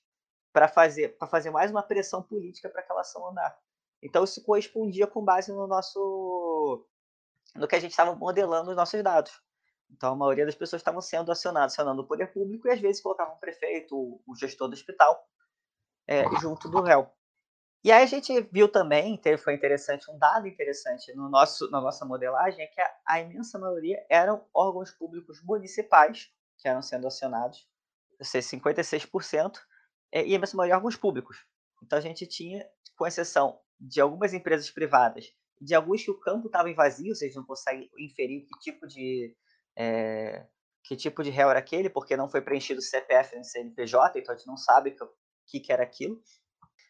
[0.53, 3.57] para fazer para fazer mais uma pressão política para aquela ação andar.
[4.01, 6.87] Então isso correspondia com base no nosso
[7.55, 9.31] no que a gente estava modelando os nossos dados.
[9.89, 13.01] Então a maioria das pessoas estavam sendo acionadas, acionando o poder público e às vezes
[13.01, 15.27] colocavam o prefeito, o gestor do hospital,
[16.07, 17.09] é, junto do réu.
[17.83, 22.03] E aí a gente viu também, foi interessante, um dado interessante no nosso, na nossa
[22.03, 27.69] modelagem, é que a, a imensa maioria eram órgãos públicos municipais que eram sendo acionados,
[28.19, 29.59] ou seja, 56%,
[30.11, 31.45] é, e a imensa maioria órgãos públicos.
[31.83, 32.67] Então a gente tinha,
[32.97, 37.45] com exceção de algumas empresas privadas, de alguns que o campo estava vazio, vocês não
[37.45, 39.35] conseguem inferir que tipo de
[39.77, 40.45] é,
[40.83, 44.33] que tipo de réu era aquele, porque não foi preenchido o CPF no CNPJ, então
[44.33, 45.09] a gente não sabe o
[45.47, 46.21] que, que era aquilo,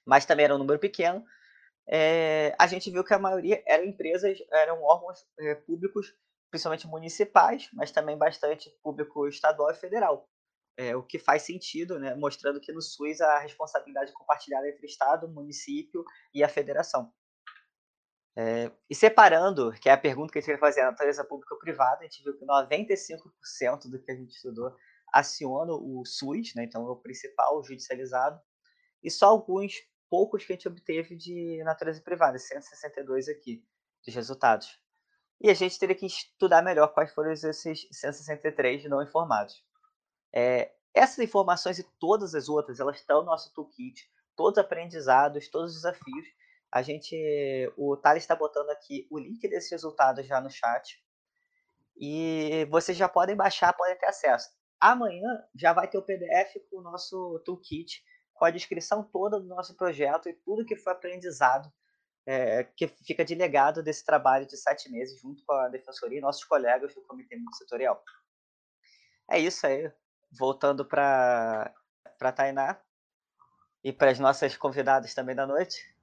[0.05, 1.25] mas também era um número pequeno.
[1.87, 6.15] É, a gente viu que a maioria eram empresas, eram órgãos é, públicos,
[6.49, 10.27] principalmente municipais, mas também bastante público estadual e federal.
[10.77, 15.27] É, o que faz sentido, né, mostrando que no SUS a responsabilidade compartilhada entre Estado,
[15.27, 17.13] município e a federação.
[18.37, 21.53] É, e separando, que é a pergunta que a gente vai fazer, a natureza pública
[21.53, 24.75] ou privada, a gente viu que 95% do que a gente estudou
[25.13, 28.37] aciona o SUS, né, então é o principal judicializado,
[29.01, 29.75] e só alguns
[30.09, 33.63] poucos que a gente obteve de natureza privada, 162 aqui,
[34.05, 34.79] dos resultados.
[35.39, 39.63] E a gente teria que estudar melhor quais foram esses 163 não informados.
[40.33, 45.49] É, essas informações e todas as outras, elas estão no nosso toolkit, todos os aprendizados,
[45.49, 46.27] todos os desafios,
[46.75, 47.15] a gente,
[47.77, 51.01] o Thales está botando aqui o link desses resultados já no chat.
[51.95, 54.49] E vocês já podem baixar, podem ter acesso.
[54.77, 59.47] Amanhã já vai ter o PDF com o nosso toolkit, com a descrição toda do
[59.47, 61.71] nosso projeto e tudo que foi aprendizado,
[62.25, 66.21] é, que fica de legado desse trabalho de sete meses, junto com a Defensoria e
[66.21, 68.03] nossos colegas do Comitê Multissetorial.
[69.31, 69.89] É isso aí.
[70.29, 71.73] Voltando para
[72.19, 72.81] a Tainá
[73.81, 75.94] e para as nossas convidadas também da noite.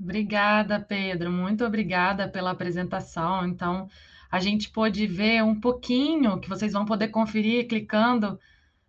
[0.00, 1.30] Obrigada, Pedro.
[1.30, 3.44] Muito obrigada pela apresentação.
[3.46, 3.88] Então,
[4.30, 8.38] a gente pôde ver um pouquinho que vocês vão poder conferir clicando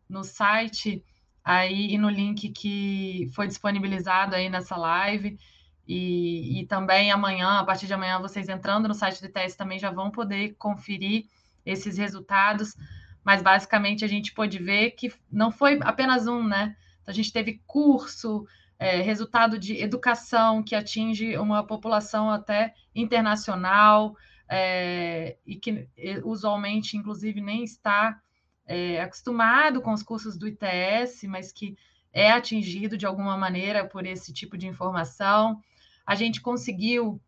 [0.08, 1.04] no site
[1.44, 5.40] aí e no link que foi disponibilizado aí nessa live.
[5.88, 9.80] E, e também amanhã, a partir de amanhã, vocês entrando no site do ITS também
[9.80, 11.26] já vão poder conferir
[11.66, 12.76] esses resultados.
[13.24, 16.76] Mas basicamente a gente pôde ver que não foi apenas um, né?
[17.02, 18.46] Então, a gente teve curso,
[18.80, 24.16] é, resultado de educação que atinge uma população até internacional
[24.50, 25.88] é, e que
[26.24, 28.20] usualmente, inclusive, nem está
[28.66, 31.78] é, acostumado com os cursos do ITS, mas que
[32.14, 35.62] é atingido de alguma maneira por esse tipo de informação.
[36.06, 37.22] A gente conseguiu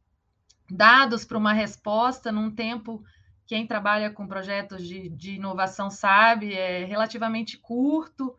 [0.70, 3.04] dados para uma resposta num tempo
[3.46, 8.34] quem trabalha com projetos de, de inovação sabe, é relativamente curto.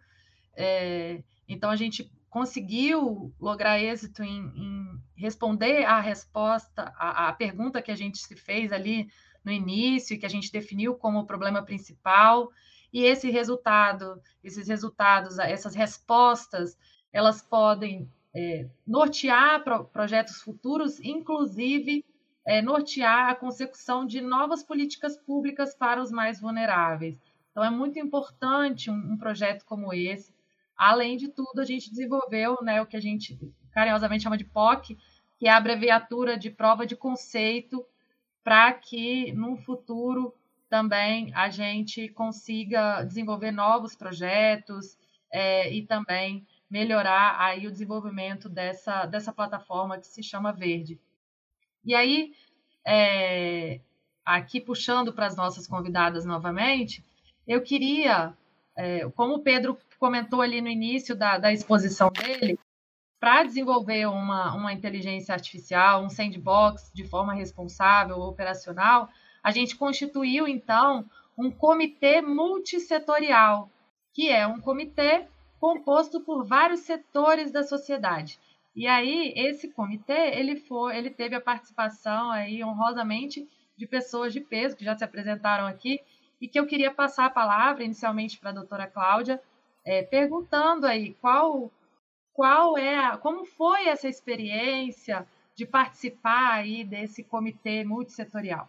[0.57, 7.91] É, então, a gente conseguiu lograr êxito em, em responder à resposta, à, pergunta que
[7.91, 9.07] a gente se fez ali
[9.45, 12.51] no início, que a gente definiu como o problema principal,
[12.91, 16.79] e esse resultado, esses resultados, essas respostas,
[17.13, 22.03] elas podem é, nortear pro, projetos futuros, inclusive
[22.47, 27.15] é, nortear a consecução de novas políticas públicas para os mais vulneráveis.
[27.51, 30.33] Então, é muito importante um, um projeto como esse,
[30.85, 33.39] Além de tudo, a gente desenvolveu né, o que a gente
[33.71, 34.99] carinhosamente chama de POC,
[35.39, 37.87] que é a abreviatura de prova de conceito,
[38.43, 40.35] para que no futuro
[40.69, 44.99] também a gente consiga desenvolver novos projetos
[45.31, 50.99] é, e também melhorar aí o desenvolvimento dessa, dessa plataforma que se chama Verde.
[51.85, 52.33] E aí,
[52.85, 53.81] é,
[54.25, 57.05] aqui puxando para as nossas convidadas novamente,
[57.47, 58.37] eu queria,
[58.77, 62.59] é, como o Pedro comentou ali no início da, da exposição dele,
[63.21, 69.09] para desenvolver uma, uma inteligência artificial, um sandbox de forma responsável, operacional,
[69.45, 73.71] a gente constituiu, então, um comitê multissetorial,
[74.13, 75.29] que é um comitê
[75.61, 78.41] composto por vários setores da sociedade.
[78.75, 84.41] E aí esse comitê, ele foi, ele teve a participação aí honrosamente de pessoas de
[84.41, 86.01] peso que já se apresentaram aqui
[86.41, 89.41] e que eu queria passar a palavra inicialmente para a doutora Cláudia,
[89.85, 91.71] é, perguntando aí qual
[92.33, 98.69] qual é, a, como foi essa experiência de participar aí desse comitê multissetorial.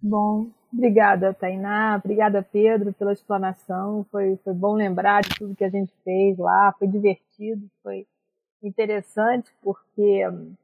[0.00, 4.04] Bom, obrigada, Tainá, obrigada, Pedro, pela explanação.
[4.10, 8.06] Foi, foi bom lembrar de tudo que a gente fez lá, foi divertido, foi
[8.62, 10.54] interessante, porque hum,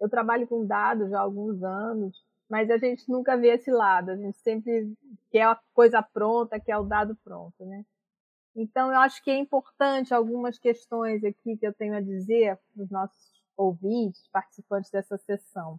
[0.00, 4.10] eu trabalho com dados já há alguns anos, mas a gente nunca vê esse lado,
[4.10, 4.92] a gente sempre
[5.30, 7.84] quer a coisa pronta, quer o dado pronto, né?
[8.56, 12.82] Então, eu acho que é importante algumas questões aqui que eu tenho a dizer para
[12.82, 15.78] os nossos ouvintes, participantes dessa sessão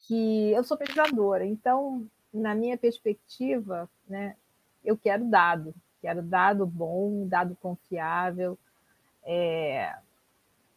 [0.00, 4.36] que eu sou pesquisadora, então, na minha perspectiva, né,
[4.84, 8.58] eu quero dado, quero dado bom, dado confiável.
[9.22, 9.94] É...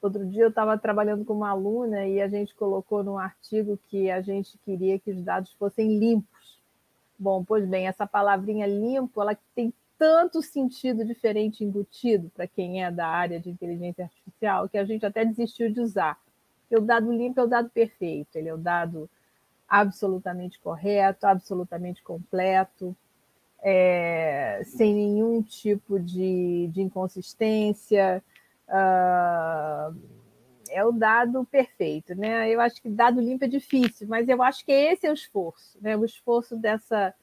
[0.02, 4.12] Outro dia eu estava trabalhando com uma aluna e a gente colocou no artigo que
[4.12, 6.60] a gente queria que os dados fossem limpos.
[7.18, 12.92] Bom, pois bem, essa palavrinha limpo, ela tem tanto sentido diferente embutido para quem é
[12.92, 16.20] da área de inteligência artificial que a gente até desistiu de usar.
[16.60, 19.10] Porque o dado limpo é o dado perfeito, ele é o dado
[19.66, 22.94] absolutamente correto, absolutamente completo,
[23.62, 28.22] é, sem nenhum tipo de, de inconsistência.
[28.68, 29.98] Uh,
[30.70, 32.50] é o dado perfeito, né?
[32.50, 35.78] Eu acho que dado limpo é difícil, mas eu acho que esse é o esforço,
[35.80, 35.96] né?
[35.96, 37.16] O esforço dessa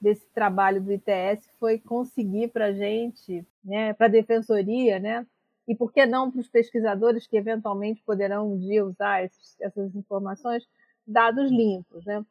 [0.00, 5.26] desse trabalho do ITS foi conseguir para a gente, né, para a defensoria, né,
[5.66, 9.94] e por que não para os pesquisadores que eventualmente poderão um dia usar esses, essas
[9.94, 10.66] informações,
[11.06, 12.24] dados limpos, né?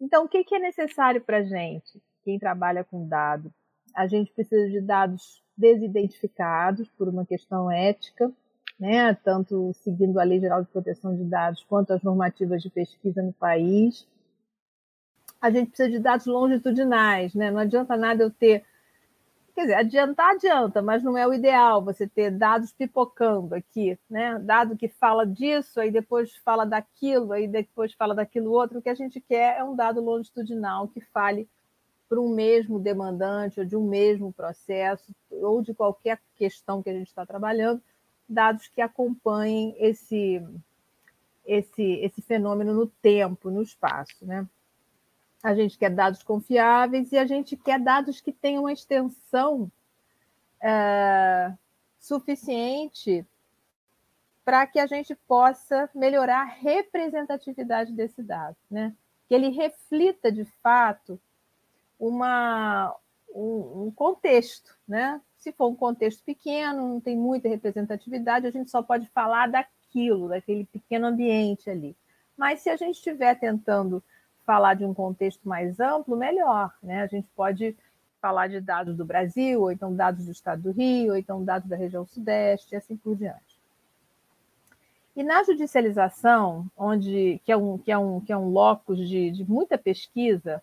[0.00, 3.52] Então, o que, que é necessário para a gente, quem trabalha com dado?
[3.94, 8.32] A gente precisa de dados desidentificados por uma questão ética,
[8.78, 9.12] né?
[9.22, 13.32] tanto seguindo a Lei Geral de Proteção de Dados quanto as normativas de pesquisa no
[13.34, 14.08] país.
[15.40, 17.50] A gente precisa de dados longitudinais, né?
[17.50, 18.64] não adianta nada eu ter
[19.54, 24.38] Quer dizer, adiantar, adianta, mas não é o ideal você ter dados pipocando aqui, né?
[24.38, 28.78] Dado que fala disso, aí depois fala daquilo, aí depois fala daquilo outro.
[28.78, 31.48] O que a gente quer é um dado longitudinal que fale
[32.08, 36.94] para um mesmo demandante, ou de um mesmo processo, ou de qualquer questão que a
[36.94, 37.82] gente está trabalhando,
[38.28, 40.42] dados que acompanhem esse,
[41.44, 44.48] esse, esse fenômeno no tempo, no espaço, né?
[45.42, 49.70] A gente quer dados confiáveis e a gente quer dados que tenham uma extensão
[50.60, 51.52] é,
[51.98, 53.26] suficiente
[54.44, 58.94] para que a gente possa melhorar a representatividade desse dado, né?
[59.28, 61.20] que ele reflita de fato
[61.98, 62.94] uma,
[63.32, 64.76] um, um contexto.
[64.88, 65.20] Né?
[65.38, 70.28] Se for um contexto pequeno, não tem muita representatividade, a gente só pode falar daquilo,
[70.28, 71.96] daquele pequeno ambiente ali.
[72.36, 74.02] Mas se a gente estiver tentando
[74.44, 76.74] falar de um contexto mais amplo, melhor.
[76.82, 77.02] Né?
[77.02, 77.76] A gente pode
[78.20, 81.68] falar de dados do Brasil, ou então dados do estado do Rio, ou então dados
[81.68, 83.58] da região Sudeste, e assim por diante.
[85.16, 89.30] E na judicialização, onde, que, é um, que, é um, que é um locus de,
[89.30, 90.62] de muita pesquisa,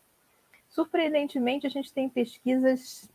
[0.70, 3.10] surpreendentemente a gente tem pesquisas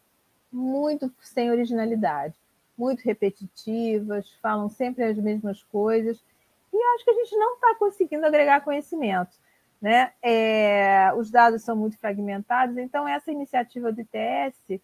[0.53, 2.35] muito sem originalidade,
[2.77, 6.23] muito repetitivas, falam sempre as mesmas coisas,
[6.73, 9.31] e acho que a gente não está conseguindo agregar conhecimento.
[9.83, 10.13] Né?
[10.23, 14.81] É, os dados são muito fragmentados, então essa iniciativa do ITS,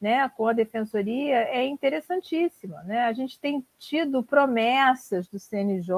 [0.00, 2.82] né, com a defensoria, é interessantíssima.
[2.82, 3.04] Né?
[3.04, 5.94] A gente tem tido promessas do CNJ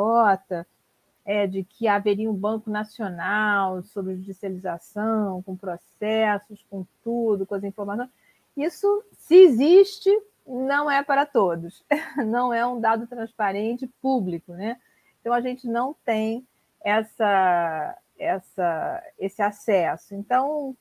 [1.25, 7.65] é, de que haveria um banco nacional sobre judicialização, com processos, com tudo, com as
[7.65, 8.11] informações.
[8.55, 10.11] Isso, se existe,
[10.47, 11.83] não é para todos,
[12.27, 14.79] não é um dado transparente público, né?
[15.23, 16.47] Então a gente não tem
[16.85, 20.15] essa essa, esse acesso.
[20.15, 20.77] Então,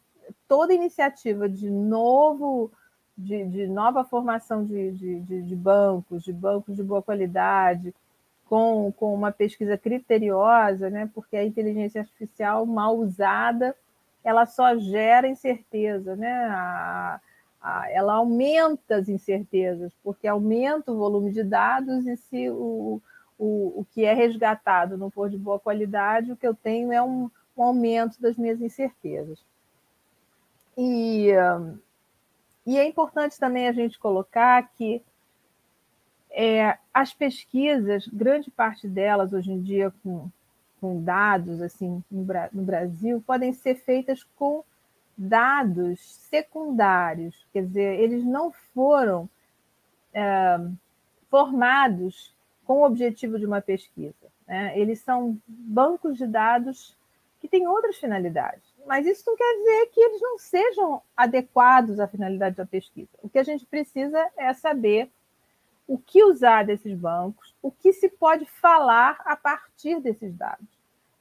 [0.48, 2.72] toda iniciativa de novo,
[3.18, 7.94] de, de nova formação de, de, de, bancos, de bancos de boa qualidade,
[8.46, 11.10] com, com uma pesquisa criteriosa, né?
[11.14, 13.76] porque a inteligência artificial mal usada,
[14.24, 16.46] ela só gera incerteza, né?
[16.50, 17.22] A,
[17.62, 23.02] a, ela aumenta as incertezas, porque aumenta o volume de dados e se o,
[23.38, 27.02] o, o que é resgatado não for de boa qualidade, o que eu tenho é
[27.02, 29.40] um, um aumento das minhas incertezas.
[30.78, 31.30] E,
[32.66, 35.02] e é importante também a gente colocar que
[36.32, 40.30] é, as pesquisas, grande parte delas hoje em dia com,
[40.82, 44.64] com dados assim no, no Brasil, podem ser feitas com
[45.18, 49.30] dados secundários, quer dizer, eles não foram
[50.14, 50.60] é,
[51.30, 52.35] formados
[52.66, 54.28] com o objetivo de uma pesquisa.
[54.48, 54.78] Né?
[54.78, 56.96] Eles são bancos de dados
[57.40, 62.08] que têm outras finalidades, mas isso não quer dizer que eles não sejam adequados à
[62.08, 63.10] finalidade da pesquisa.
[63.22, 65.10] O que a gente precisa é saber
[65.88, 70.68] o que usar desses bancos, o que se pode falar a partir desses dados.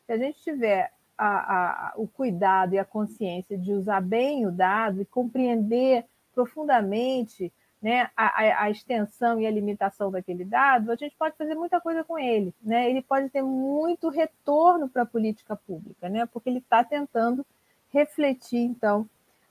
[0.06, 4.50] Se a gente tiver a, a, o cuidado e a consciência de usar bem o
[4.50, 7.52] dado e compreender profundamente
[7.84, 12.02] né, a, a, extensão e a limitação daquele dado, a gente pode fazer muita coisa
[12.02, 12.54] com ele.
[12.62, 12.88] Né?
[12.88, 16.24] Ele pode ter muito retorno para a política pública, né?
[16.24, 17.44] porque ele está tentando
[17.92, 19.06] refletir, então,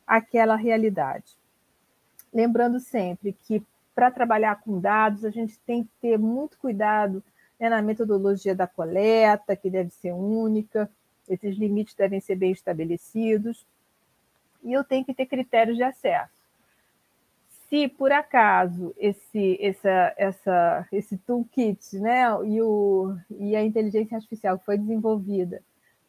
[0.08, 1.38] aquela realidade.
[2.34, 3.64] Lembrando sempre que
[3.94, 7.24] para trabalhar com dados, a gente tem que ter muito cuidado
[7.60, 10.90] né, na metodologia da coleta, que deve ser única,
[11.30, 13.64] esses limites devem ser bem estabelecidos,
[14.64, 16.43] e eu tenho que ter critérios de acesso.
[17.74, 24.60] Se por acaso esse, essa, essa, esse toolkit né, e, o, e a inteligência artificial
[24.60, 25.60] que foi desenvolvida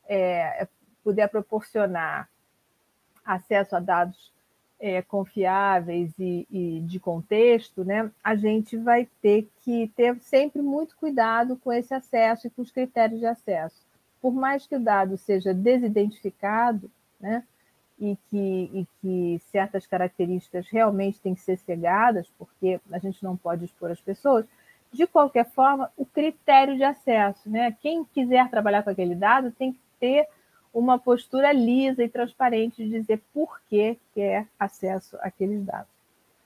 [0.06, 0.68] é,
[1.02, 2.28] puder proporcionar
[3.24, 4.30] acesso a dados
[4.78, 10.94] é, confiáveis e, e, de contexto, né, a gente vai ter que ter sempre muito
[10.94, 13.86] cuidado com esse acesso e com os critérios de acesso.
[14.20, 17.42] Por mais que o dado seja desidentificado, né,
[17.98, 23.36] e que, e que certas características realmente têm que ser cegadas, porque a gente não
[23.36, 24.44] pode expor as pessoas,
[24.92, 27.76] de qualquer forma, o critério de acesso, né?
[27.80, 30.28] Quem quiser trabalhar com aquele dado tem que ter
[30.72, 35.88] uma postura lisa e transparente de dizer por que quer acesso àqueles dados.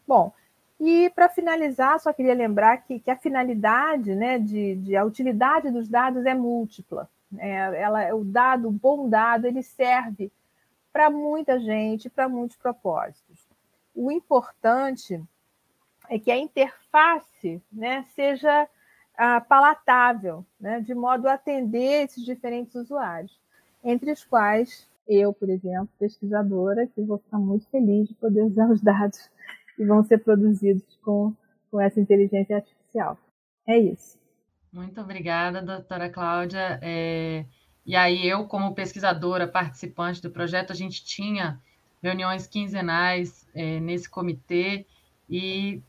[0.06, 0.32] Bom,
[0.80, 5.70] e para finalizar, só queria lembrar que, que a finalidade, né, de, de, a utilidade
[5.70, 7.08] dos dados é múltipla.
[7.36, 10.30] É, ela, o dado, o bom dado, ele serve
[10.92, 13.46] para muita gente, para muitos propósitos.
[13.94, 15.22] O importante
[16.08, 18.68] é que a interface né, seja
[19.16, 23.38] ah, palatável, né, de modo a atender esses diferentes usuários
[23.84, 28.70] entre os quais eu, por exemplo, pesquisadora, que vou ficar muito feliz de poder usar
[28.70, 29.30] os dados
[29.74, 31.34] que vão ser produzidos com,
[31.70, 33.16] com essa inteligência artificial.
[33.66, 34.18] É isso.
[34.72, 36.78] Muito obrigada, doutora Cláudia.
[36.82, 37.46] É,
[37.88, 41.58] e aí, eu, como pesquisadora, participante do projeto, a gente tinha
[42.02, 44.84] reuniões quinzenais é, nesse comitê.
[45.26, 45.82] E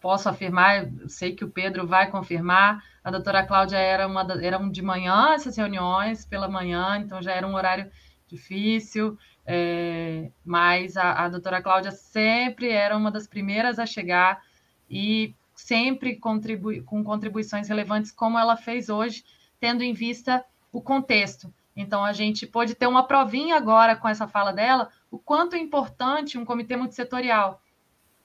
[0.00, 4.80] posso afirmar, sei que o Pedro vai confirmar, a doutora Cláudia era uma eram de
[4.80, 7.90] manhã essas reuniões, pela manhã, então já era um horário
[8.26, 14.42] difícil, é, mas a, a doutora Cláudia sempre era uma das primeiras a chegar
[14.88, 19.22] e sempre contribui, com contribuições relevantes, como ela fez hoje,
[19.60, 20.42] tendo em vista
[20.74, 21.54] o contexto.
[21.76, 25.58] Então, a gente pode ter uma provinha agora com essa fala dela, o quanto é
[25.58, 27.62] importante um comitê multissetorial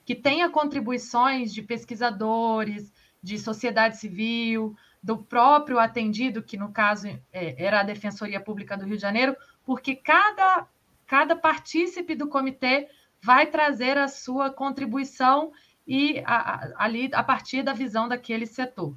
[0.04, 2.92] que tenha contribuições de pesquisadores,
[3.22, 8.84] de sociedade civil, do próprio atendido, que no caso é, era a Defensoria Pública do
[8.84, 10.66] Rio de Janeiro, porque cada,
[11.06, 12.88] cada partícipe do comitê
[13.22, 15.52] vai trazer a sua contribuição
[15.86, 18.96] e a, a, ali a partir da visão daquele setor.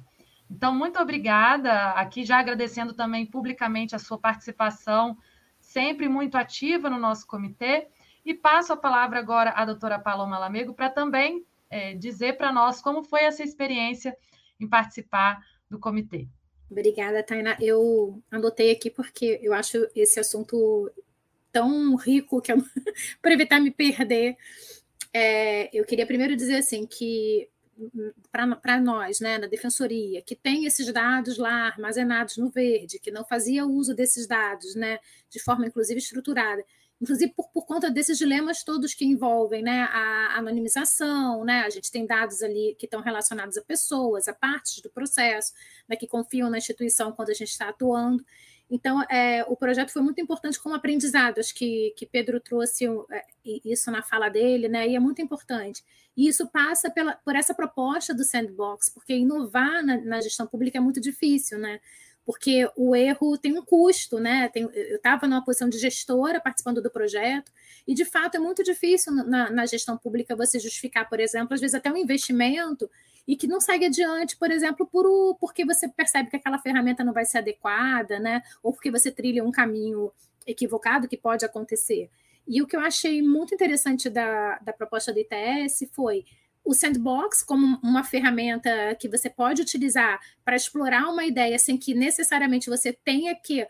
[0.50, 1.90] Então, muito obrigada.
[1.92, 5.16] Aqui já agradecendo também publicamente a sua participação,
[5.58, 7.88] sempre muito ativa no nosso comitê.
[8.24, 12.80] E passo a palavra agora à doutora Paloma Lamego para também é, dizer para nós
[12.80, 14.16] como foi essa experiência
[14.58, 16.28] em participar do comitê.
[16.70, 17.56] Obrigada, Tainá.
[17.60, 20.90] Eu anotei aqui porque eu acho esse assunto
[21.52, 22.52] tão rico que
[23.20, 24.36] para evitar me perder,
[25.12, 27.48] é, eu queria primeiro dizer assim que
[28.30, 33.24] para nós, né, na defensoria, que tem esses dados lá armazenados no verde, que não
[33.24, 34.98] fazia uso desses dados, né,
[35.30, 36.64] de forma inclusive estruturada,
[37.00, 41.60] inclusive por, por conta desses dilemas todos que envolvem né, a anonimização, né?
[41.60, 45.52] A gente tem dados ali que estão relacionados a pessoas, a partes do processo,
[45.88, 48.24] né, que confiam na instituição quando a gente está atuando.
[48.70, 53.24] Então, é, o projeto foi muito importante como aprendizado, acho que, que Pedro trouxe é,
[53.64, 54.88] isso na fala dele, né?
[54.88, 55.84] E é muito importante.
[56.16, 60.78] E isso passa pela, por essa proposta do sandbox, porque inovar na, na gestão pública
[60.78, 61.80] é muito difícil, né?
[62.24, 64.48] porque o erro tem um custo, né?
[64.48, 67.52] Tem, eu estava numa posição de gestora participando do projeto,
[67.86, 71.60] e de fato é muito difícil na, na, gestão pública você justificar, por exemplo, às
[71.60, 72.90] vezes até um investimento
[73.26, 77.02] e que não segue adiante, por exemplo, por o, porque você percebe que aquela ferramenta
[77.02, 78.42] não vai ser adequada, né?
[78.62, 80.12] Ou porque você trilha um caminho
[80.46, 82.10] equivocado que pode acontecer.
[82.46, 86.24] E o que eu achei muito interessante da, da proposta do ITS foi
[86.64, 91.94] o sandbox como uma ferramenta que você pode utilizar para explorar uma ideia sem que
[91.94, 93.66] necessariamente você tenha que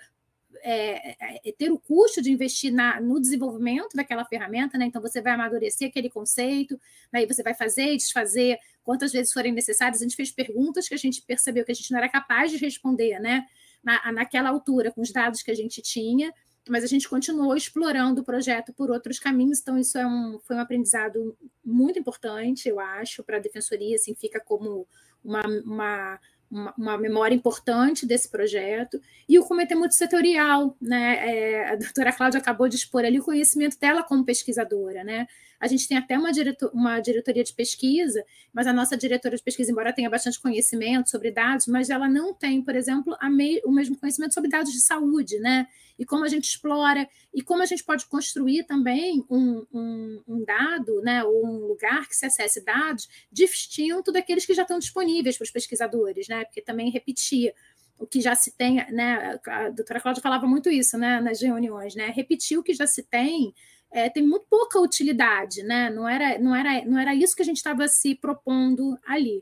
[0.66, 4.86] é, é, ter o custo de investir na, no desenvolvimento daquela ferramenta, né?
[4.86, 6.80] Então você vai amadurecer aquele conceito,
[7.12, 10.00] aí você vai fazer e desfazer quantas vezes forem necessárias.
[10.00, 12.56] A gente fez perguntas que a gente percebeu que a gente não era capaz de
[12.56, 13.46] responder, né?
[13.82, 16.32] Na, naquela altura, com os dados que a gente tinha,
[16.66, 20.56] mas a gente continuou explorando o projeto por outros caminhos, então isso é um, foi
[20.56, 24.88] um aprendizado muito importante, eu acho, para a defensoria, assim, fica como
[25.22, 31.16] uma, uma uma, uma, memória importante desse projeto, e o comitê multissetorial, né?
[31.28, 35.26] É, a doutora Cláudia acabou de expor ali o conhecimento dela como pesquisadora, né?
[35.64, 39.42] A gente tem até uma, diretor, uma diretoria de pesquisa, mas a nossa diretora de
[39.42, 43.72] pesquisa, embora tenha bastante conhecimento sobre dados, mas ela não tem, por exemplo, me, o
[43.72, 45.66] mesmo conhecimento sobre dados de saúde, né?
[45.98, 50.44] E como a gente explora, e como a gente pode construir também um, um, um
[50.44, 51.24] dado, né?
[51.24, 55.50] Ou um lugar que se acesse dados distinto daqueles que já estão disponíveis para os
[55.50, 56.44] pesquisadores, né?
[56.44, 57.54] Porque também repetir
[57.98, 59.40] o que já se tem, né?
[59.46, 61.22] A doutora Cláudia falava muito isso, né?
[61.22, 62.12] Nas reuniões, né?
[62.14, 63.54] Repetir o que já se tem
[63.94, 65.88] é, tem muito pouca utilidade, né?
[65.88, 69.40] Não era, não era, não era isso que a gente estava se propondo ali.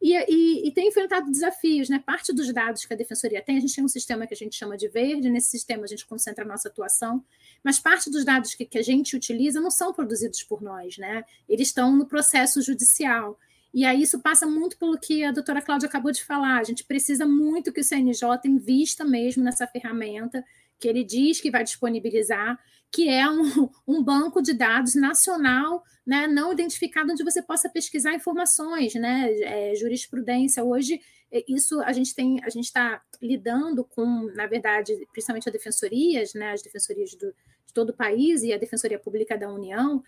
[0.00, 1.98] E, e, e, tem enfrentado desafios, né?
[1.98, 4.54] Parte dos dados que a defensoria tem, a gente tem um sistema que a gente
[4.54, 7.24] chama de verde, nesse sistema a gente concentra a nossa atuação,
[7.64, 11.24] mas parte dos dados que, que a gente utiliza não são produzidos por nós, né?
[11.48, 13.38] Eles estão no processo judicial.
[13.72, 16.58] E aí isso passa muito pelo que a doutora Cláudia acabou de falar.
[16.58, 20.44] A gente precisa muito que o CNJ invista mesmo nessa ferramenta
[20.78, 22.58] que ele diz que vai disponibilizar,
[22.92, 28.14] que é um, um banco de dados nacional, né, não identificado, onde você possa pesquisar
[28.14, 30.64] informações, né, é, jurisprudência.
[30.64, 35.52] Hoje, é, isso a gente tem, a gente está lidando com, na verdade, principalmente as
[35.52, 37.34] defensorias, né, as defensorias do,
[37.66, 40.02] de todo o país e a Defensoria Pública da União,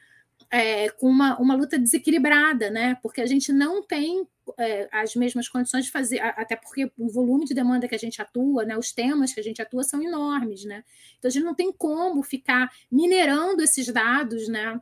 [0.51, 2.97] é, com uma, uma luta desequilibrada, né?
[3.03, 4.27] Porque a gente não tem
[4.59, 8.21] é, as mesmas condições de fazer, até porque o volume de demanda que a gente
[8.21, 10.85] atua, né, os temas que a gente atua são enormes, né?
[11.19, 14.81] Então a gente não tem como ficar minerando esses dados, né?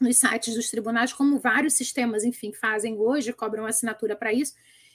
[0.00, 4.54] Nos sites dos tribunais, como vários sistemas, enfim, fazem hoje, cobram assinatura para isso,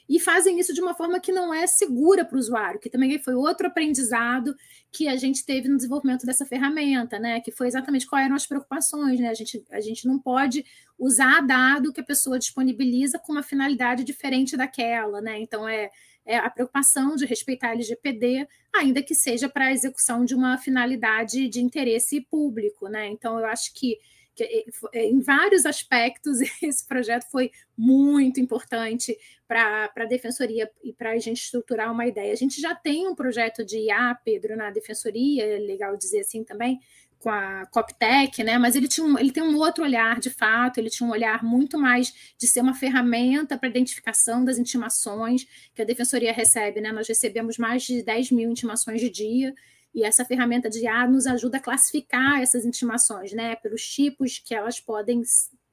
[0.09, 3.19] e fazem isso de uma forma que não é segura para o usuário, que também
[3.19, 4.55] foi outro aprendizado
[4.91, 7.41] que a gente teve no desenvolvimento dessa ferramenta, né?
[7.41, 9.29] Que foi exatamente quais eram as preocupações, né?
[9.29, 10.65] A gente, a gente não pode
[10.97, 15.41] usar dado que a pessoa disponibiliza com uma finalidade diferente daquela, né?
[15.41, 15.89] Então é,
[16.25, 20.57] é a preocupação de respeitar a LGPD, ainda que seja para a execução de uma
[20.57, 23.07] finalidade de interesse público, né?
[23.07, 23.97] Então eu acho que
[24.37, 29.17] que é, em vários aspectos esse projeto foi muito importante
[29.47, 32.31] para a defensoria e para a gente estruturar uma ideia.
[32.31, 36.43] A gente já tem um projeto de IA, Pedro, na defensoria, é legal dizer assim
[36.43, 36.79] também,
[37.17, 38.59] com a Coptec, né?
[38.59, 41.43] Mas ele, tinha um, ele tem um outro olhar, de fato, ele tinha um olhar
[41.43, 46.91] muito mais de ser uma ferramenta para identificação das intimações que a defensoria recebe, né?
[46.91, 49.55] Nós recebemos mais de 10 mil intimações de dia,
[49.97, 54.53] e essa ferramenta de IA nos ajuda a classificar essas intimações, né, pelos tipos que
[54.53, 55.23] elas podem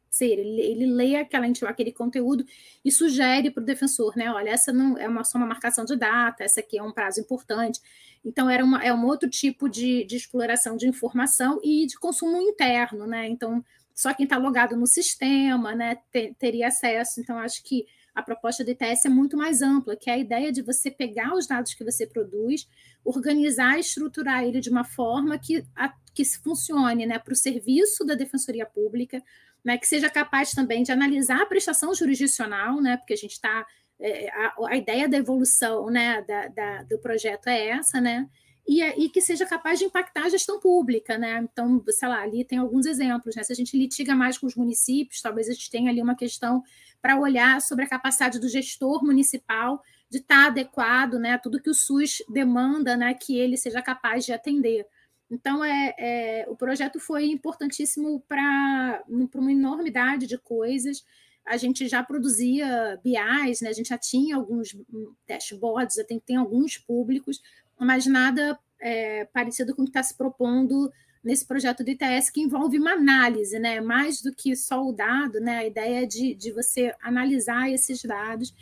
[0.08, 0.38] ser.
[0.38, 2.42] Ele, ele lê aquela, aquele conteúdo
[2.82, 4.32] e sugere para o defensor, né?
[4.32, 7.20] Olha, essa não é uma, só uma marcação de data, essa aqui é um prazo
[7.20, 7.78] importante.
[8.24, 12.40] Então, era uma, é um outro tipo de, de exploração de informação e de consumo
[12.40, 13.28] interno, né?
[13.28, 13.62] Então,
[13.94, 17.20] só quem está logado no sistema, né, ter, teria acesso.
[17.20, 20.52] Então, acho que a proposta do ITS é muito mais ampla, que é a ideia
[20.52, 22.68] de você pegar os dados que você produz,
[23.04, 28.04] organizar e estruturar ele de uma forma que, a, que funcione né, para o serviço
[28.04, 29.22] da Defensoria Pública,
[29.64, 33.66] né, que seja capaz também de analisar a prestação jurisdicional, né, porque a gente está.
[34.00, 38.28] É, a, a, ideia da evolução né, da, da, do projeto é essa, né?
[38.66, 41.46] E, e, que seja capaz de impactar a gestão pública, né?
[41.52, 43.42] Então, sei lá, ali tem alguns exemplos, né?
[43.44, 46.62] Se a gente litiga mais com os municípios, talvez a gente tenha ali uma questão
[47.00, 49.80] para olhar sobre a capacidade do gestor municipal
[50.14, 53.82] de estar tá adequado né, a tudo que o SUS demanda né, que ele seja
[53.82, 54.86] capaz de atender.
[55.28, 61.04] Então, é, é o projeto foi importantíssimo para uma enormidade de coisas.
[61.44, 64.76] A gente já produzia BIs, né, a gente já tinha alguns
[65.26, 67.42] dashboards, já tem, tem alguns públicos,
[67.76, 70.92] mas nada é, parecido com o que está se propondo
[71.24, 73.80] nesse projeto do ITS que envolve uma análise, né?
[73.80, 75.58] Mais do que só o dado, né?
[75.58, 78.54] A ideia é de, de você analisar esses dados.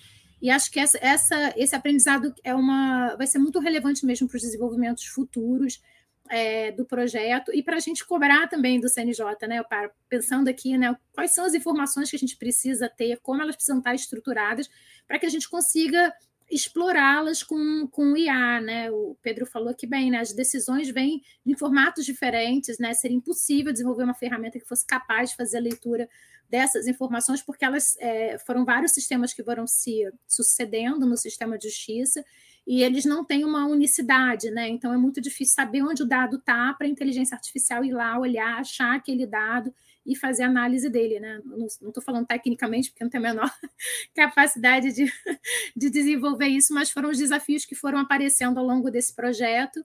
[0.42, 4.36] E acho que essa, essa, esse aprendizado é uma, vai ser muito relevante mesmo para
[4.36, 5.80] os desenvolvimentos futuros
[6.28, 9.62] é, do projeto e para a gente cobrar também do CNJ, né?
[9.62, 10.96] Para, pensando aqui, né?
[11.12, 14.68] Quais são as informações que a gente precisa ter, como elas precisam estar estruturadas
[15.06, 16.12] para que a gente consiga
[16.50, 18.90] explorá-las com, com IA, né?
[18.90, 20.18] O Pedro falou aqui bem, né?
[20.18, 22.92] As decisões vêm em formatos diferentes, né?
[22.94, 26.08] Seria impossível desenvolver uma ferramenta que fosse capaz de fazer a leitura
[26.48, 31.68] dessas informações, porque elas é, foram vários sistemas que foram se sucedendo no sistema de
[31.68, 32.24] justiça
[32.66, 34.68] e eles não têm uma unicidade, né?
[34.68, 38.18] Então é muito difícil saber onde o dado está para a inteligência artificial ir lá,
[38.18, 39.74] olhar, achar aquele dado
[40.06, 41.40] e fazer análise dele, né?
[41.44, 43.50] Não estou falando tecnicamente, porque não tenho a menor
[44.14, 45.12] capacidade de,
[45.76, 49.84] de desenvolver isso, mas foram os desafios que foram aparecendo ao longo desse projeto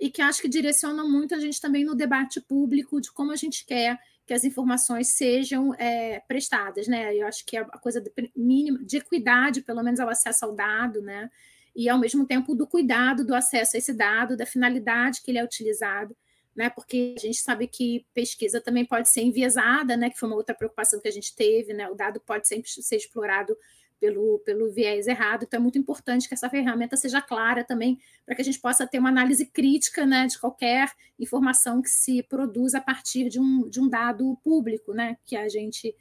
[0.00, 3.36] e que acho que direcionam muito a gente também no debate público de como a
[3.36, 7.14] gente quer que as informações sejam é, prestadas, né?
[7.14, 10.52] Eu acho que é a coisa de, mínima de equidade, pelo menos ao acesso ao
[10.52, 11.30] dado, né?
[11.74, 15.38] E ao mesmo tempo do cuidado do acesso a esse dado, da finalidade que ele
[15.38, 16.16] é utilizado,
[16.56, 16.68] né?
[16.68, 20.10] Porque a gente sabe que pesquisa também pode ser enviesada, né?
[20.10, 21.88] Que foi uma outra preocupação que a gente teve, né?
[21.88, 23.56] O dado pode sempre ser explorado
[24.00, 25.44] pelo, pelo viés errado.
[25.44, 28.86] Então, é muito importante que essa ferramenta seja clara também, para que a gente possa
[28.86, 33.68] ter uma análise crítica né, de qualquer informação que se produz a partir de um,
[33.68, 35.94] de um dado público né, que a gente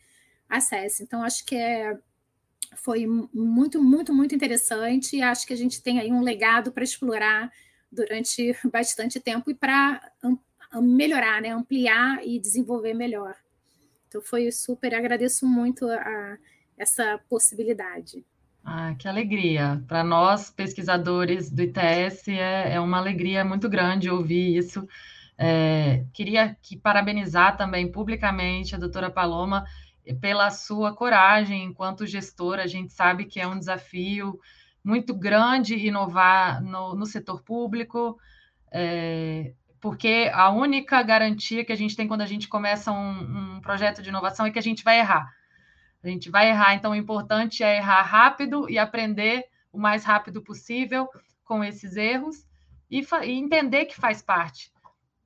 [0.49, 1.03] acesse.
[1.03, 1.97] Então, acho que é,
[2.75, 5.21] foi muito, muito, muito interessante.
[5.21, 7.51] Acho que a gente tem aí um legado para explorar
[7.91, 10.01] durante bastante tempo e para
[10.81, 13.35] melhorar, né, ampliar e desenvolver melhor.
[14.07, 14.93] Então, foi super.
[14.93, 16.37] Agradeço muito a
[16.77, 18.23] essa possibilidade.
[18.63, 19.83] Ah, que alegria!
[19.87, 24.87] Para nós, pesquisadores do ITS, é, é, uma alegria muito grande ouvir isso.
[25.37, 29.65] É, queria que parabenizar também publicamente a doutora Paloma
[30.19, 32.63] pela sua coragem enquanto gestora.
[32.63, 34.39] A gente sabe que é um desafio
[34.83, 38.17] muito grande inovar no, no setor público,
[38.71, 43.61] é, porque a única garantia que a gente tem quando a gente começa um, um
[43.61, 45.31] projeto de inovação é que a gente vai errar
[46.05, 50.41] a gente vai errar, então o importante é errar rápido e aprender o mais rápido
[50.41, 51.09] possível
[51.43, 52.45] com esses erros
[52.89, 54.71] e, e entender que faz parte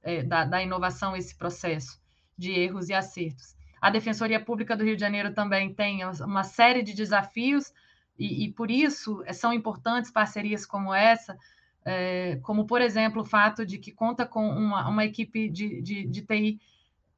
[0.02, 2.00] é, da, da inovação esse processo
[2.38, 3.58] de erros e acertos.
[3.82, 7.74] A Defensoria Pública do Rio de Janeiro também tem uma série de desafios
[8.18, 11.38] e, e por isso é, são importantes parcerias como essa,
[11.86, 16.06] é, como, por exemplo, o fato de que conta com uma, uma equipe de, de,
[16.06, 16.62] de TI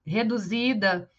[0.05, 1.09] reduzida,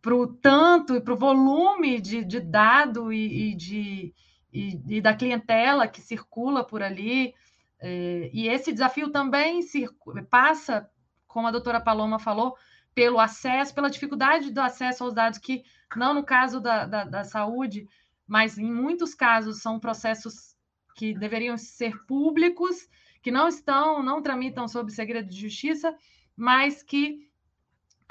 [0.00, 4.14] para o tanto e para o volume de, de dado e, e de,
[4.52, 7.34] e, e, da clientela que circula por ali.
[7.80, 9.60] É, e esse desafio também
[10.30, 10.88] passa,
[11.26, 12.56] como a doutora Paloma falou,
[12.94, 15.64] pelo acesso, pela dificuldade do acesso aos dados, que
[15.96, 17.86] não no caso da, da, da saúde,
[18.26, 20.54] mas em muitos casos são processos
[20.94, 22.88] que deveriam ser públicos,
[23.20, 25.94] que não estão, não tramitam sob segredo de justiça,
[26.36, 27.28] mas que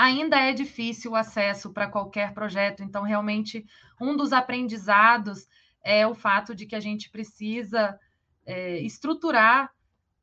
[0.03, 2.83] ainda é difícil o acesso para qualquer projeto.
[2.83, 3.65] Então, realmente,
[4.01, 5.47] um dos aprendizados
[5.81, 7.97] é o fato de que a gente precisa
[8.45, 9.71] é, estruturar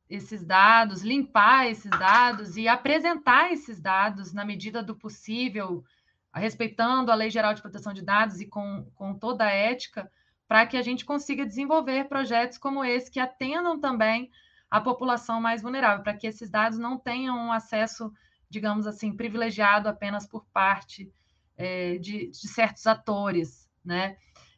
[0.07, 5.83] esses dados, limpar esses dados e apresentar esses dados na medida do possível,
[6.31, 10.11] respeitando a Lei Geral de Proteção de Dados e com, com toda a ética,
[10.47, 14.29] para que a gente consiga desenvolver projetos como esse que atendam também
[14.69, 18.13] a população mais vulnerável, para que esses dados não tenham um acesso
[18.51, 21.11] digamos assim, privilegiado apenas por parte
[21.57, 24.17] é, de, de, certos atores, né?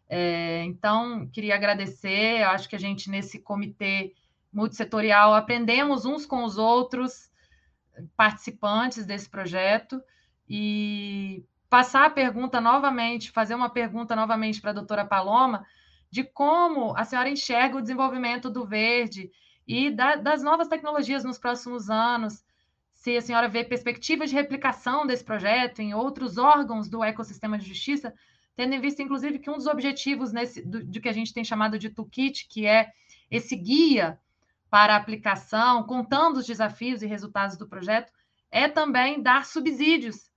[0.10, 4.14] É, então, queria agradecer, acho que a gente, nesse comitê
[4.52, 7.32] multissetorial, aprendemos uns com os outros,
[8.18, 10.02] participantes desse projeto,
[10.50, 15.66] e passar a pergunta novamente, fazer uma pergunta novamente para a doutora Paloma,
[16.12, 19.32] de como a senhora enxerga o desenvolvimento do verde
[19.68, 22.44] e da, das novas tecnologias nos próximos anos,
[23.04, 27.68] se a senhora vê perspectivas de replicação desse projeto em outros órgãos do ecossistema de
[27.68, 28.14] justiça,
[28.56, 31.43] tendo em vista, inclusive, que um dos objetivos nesse, do, do que a gente tem
[31.43, 32.93] chamado de toolkit, que é
[33.30, 34.18] esse guia
[34.70, 38.10] para aplicação, contando os desafios e resultados do projeto,
[38.49, 40.32] é também dar subsídios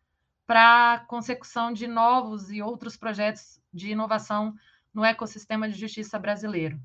[0.45, 4.53] para a consecução de novos e outros projetos de inovação
[4.93, 6.81] no ecossistema de justiça brasileiro.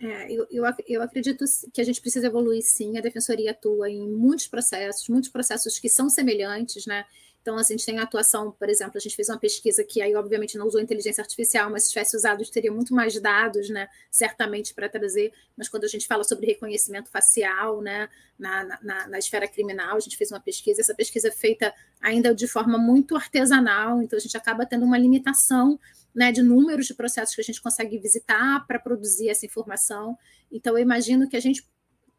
[0.00, 1.44] É, eu, eu, eu, acredito
[1.74, 2.96] que a gente precisa evoluir sim.
[2.96, 7.04] A defensoria atua em muitos processos, muitos processos que são semelhantes, né?
[7.42, 10.02] Então, assim, a gente tem a atuação, por exemplo, a gente fez uma pesquisa que
[10.02, 13.88] aí, obviamente, não usou inteligência artificial, mas se tivesse usado, teria muito mais dados, né?
[14.10, 15.32] Certamente para trazer.
[15.56, 18.08] Mas quando a gente fala sobre reconhecimento facial, né?
[18.38, 22.34] Na, na, na, esfera criminal, a gente fez uma pesquisa, essa pesquisa é feita ainda
[22.34, 25.78] de forma muito artesanal, então a gente acaba tendo uma limitação
[26.14, 30.16] né, de números de processos que a gente consegue visitar para produzir essa informação.
[30.50, 31.68] Então, eu imagino que a gente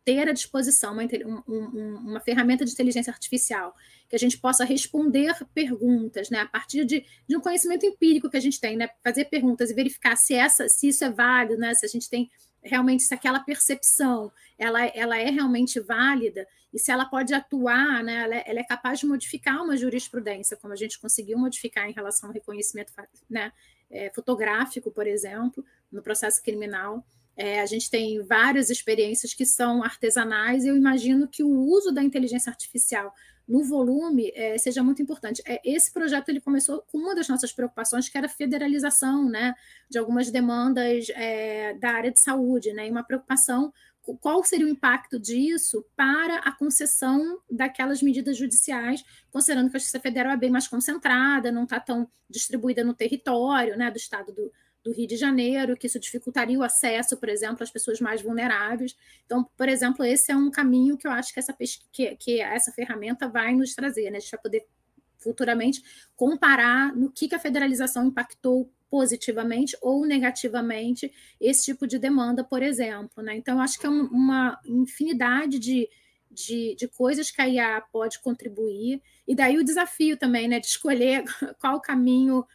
[0.03, 1.03] ter à disposição uma,
[1.47, 3.76] um, uma ferramenta de inteligência artificial
[4.12, 8.36] que a gente possa responder perguntas, né, a partir de, de, um conhecimento empírico que
[8.36, 11.74] a gente tem, né, fazer perguntas e verificar se essa, se isso é válido, né,
[11.74, 12.30] se a gente tem
[12.62, 18.24] realmente se aquela percepção ela, ela é realmente válida e se ela pode atuar, né,
[18.24, 21.93] ela, é, ela é capaz de modificar uma jurisprudência, como a gente conseguiu modificar em
[21.93, 22.91] relação ao reconhecimento
[23.30, 23.53] né,
[23.89, 27.01] é, fotográfico, por exemplo, no processo criminal.
[27.38, 31.93] É, a gente tem várias experiências que são artesanais, e eu imagino que o uso
[31.93, 33.16] da inteligência artificial
[33.48, 35.42] no volume é, seja muito importante.
[35.46, 39.54] É, esse projeto ele começou com uma das nossas preocupações, que era a federalização né,
[39.89, 43.74] de algumas demandas é, da área de saúde, né, e uma preocupação
[44.20, 50.00] qual seria o impacto disso para a concessão daquelas medidas judiciais, considerando que a Justiça
[50.00, 54.52] Federal é bem mais concentrada, não está tão distribuída no território né, do Estado do,
[54.84, 58.96] do Rio de Janeiro, que isso dificultaria o acesso, por exemplo, às pessoas mais vulneráveis.
[59.26, 61.56] Então, por exemplo, esse é um caminho que eu acho que essa,
[61.92, 64.10] que, que essa ferramenta vai nos trazer.
[64.10, 64.18] Né?
[64.18, 64.66] A gente vai poder
[65.20, 65.84] futuramente
[66.16, 72.62] comparar no que, que a federalização impactou positivamente ou negativamente esse tipo de demanda, por
[72.62, 73.24] exemplo.
[73.24, 73.38] Né?
[73.38, 75.88] Então, acho que é uma infinidade de,
[76.30, 80.68] de, de, coisas que a IA pode contribuir, e daí o desafio também né, de
[80.68, 81.24] escolher
[81.62, 82.46] qual caminho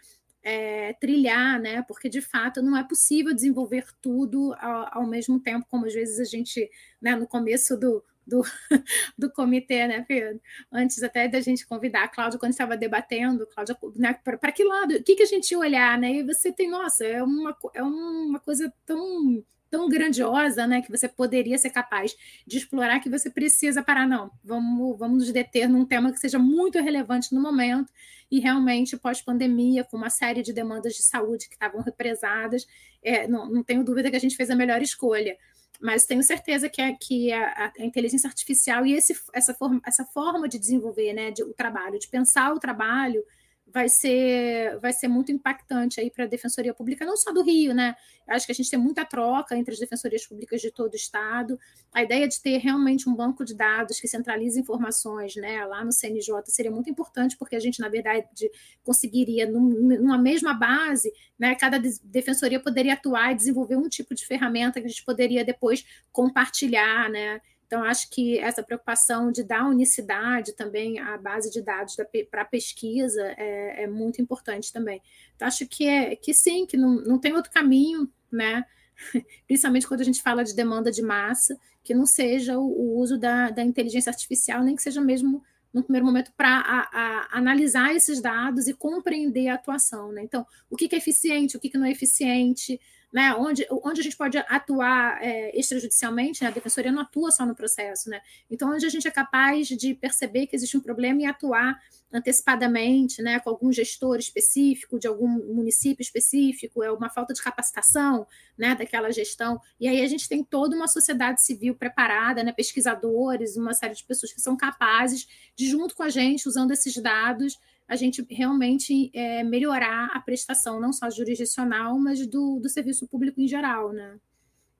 [0.47, 1.83] é, trilhar, né?
[1.83, 6.21] Porque de fato não é possível desenvolver tudo ao, ao, mesmo tempo, como às vezes
[6.21, 6.71] a gente,
[7.03, 8.43] né, no começo do, do,
[9.19, 10.41] do comitê, né, Pedro?
[10.71, 14.95] Antes até da gente convidar a Cláudia, quando estava debatendo, Cláudia, né, para que lado?
[14.95, 16.13] O que, que a gente ia olhar, né?
[16.13, 21.09] E você tem, nossa, é uma, é uma coisa tão tão grandiosa, né, que você
[21.09, 24.31] poderia ser capaz de explorar que você precisa parar não.
[24.45, 27.93] Vamos vamos nos deter num tema que seja muito relevante no momento
[28.31, 32.67] e realmente pós-pandemia, com uma série de demandas de saúde que estavam represadas,
[33.03, 35.37] é, não, não tenho dúvida que a gente fez a melhor escolha.
[35.81, 40.05] Mas tenho certeza que, é, que a, a, inteligência artificial e esse, essa, forma, essa
[40.05, 43.23] forma de desenvolver né, de, o trabalho, de pensar o trabalho,
[43.67, 47.75] vai ser, vai ser muito impactante aí para a Defensoria Pública, não só do Rio,
[47.75, 47.97] né?
[48.27, 51.59] Acho que a gente tem muita troca entre as defensorias públicas de todo o Estado.
[51.93, 55.93] A ideia de ter realmente um banco de dados que centralize informações né, lá no
[55.93, 58.51] CNJ seria muito importante, porque a gente, na verdade,
[58.83, 64.81] conseguiria, numa mesma base, né, cada defensoria poderia atuar e desenvolver um tipo de ferramenta
[64.81, 67.41] que a gente poderia depois compartilhar, né?
[67.67, 71.97] Então, acho que essa preocupação de dar unicidade também à base de dados
[72.31, 75.03] para pesquisa é, é, muito importante também.
[75.35, 78.65] Então, acho que, é, que sim, que não, não tem outro caminho, né?
[79.47, 83.19] principalmente quando a gente fala de demanda de massa, que não seja o, o uso
[83.19, 85.43] da, da, inteligência artificial, nem que seja mesmo
[85.73, 90.11] no primeiro momento para analisar esses dados e compreender a atuação.
[90.11, 90.23] Né?
[90.23, 92.81] Então, o que, que é eficiente, o que, que não é eficiente,
[93.17, 97.47] né, onde, onde a gente pode atuar é, extrajudicialmente, né, a defensoria não atua só
[97.47, 98.21] no processo, né?
[98.51, 101.81] Então, onde a gente é capaz de perceber que existe um problema e atuar
[102.13, 108.27] antecipadamente, né, com algum gestor específico de algum município específico, é uma falta de capacitação,
[108.57, 109.59] né, daquela gestão.
[109.81, 114.05] E aí a gente tem toda uma sociedade civil preparada, né, pesquisadores, uma série de
[114.05, 117.59] pessoas que são capazes de junto com a gente, usando esses dados,
[117.89, 123.41] a gente realmente é, melhorar a prestação, não só jurisdicional, mas do, do serviço público
[123.41, 124.19] em geral, né?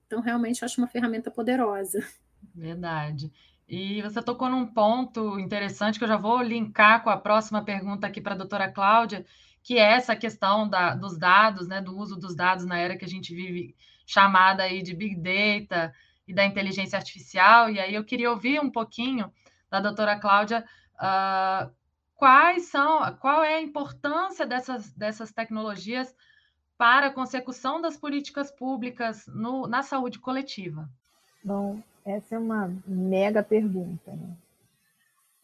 [0.05, 1.99] Então, realmente, acho uma ferramenta poderosa.
[2.53, 3.31] Verdade.
[3.67, 8.07] E você tocou num ponto interessante que eu já vou linkar com a próxima pergunta
[8.07, 9.25] aqui para a doutora Cláudia,
[9.61, 13.03] que é essa questão da, dos dados, né, do uso dos dados na era que
[13.03, 15.93] a gente vive, chamada aí de Big Data
[16.25, 17.69] e da inteligência artificial.
[17.69, 19.29] E aí eu queria ouvir um pouquinho
[19.69, 20.63] da doutora Cláudia
[20.95, 21.69] uh,
[22.17, 26.13] quais são, qual é a importância dessas, dessas tecnologias
[26.77, 30.89] para a consecução das políticas públicas no, na saúde coletiva?
[31.43, 34.11] Bom, essa é uma mega pergunta.
[34.11, 34.35] Né?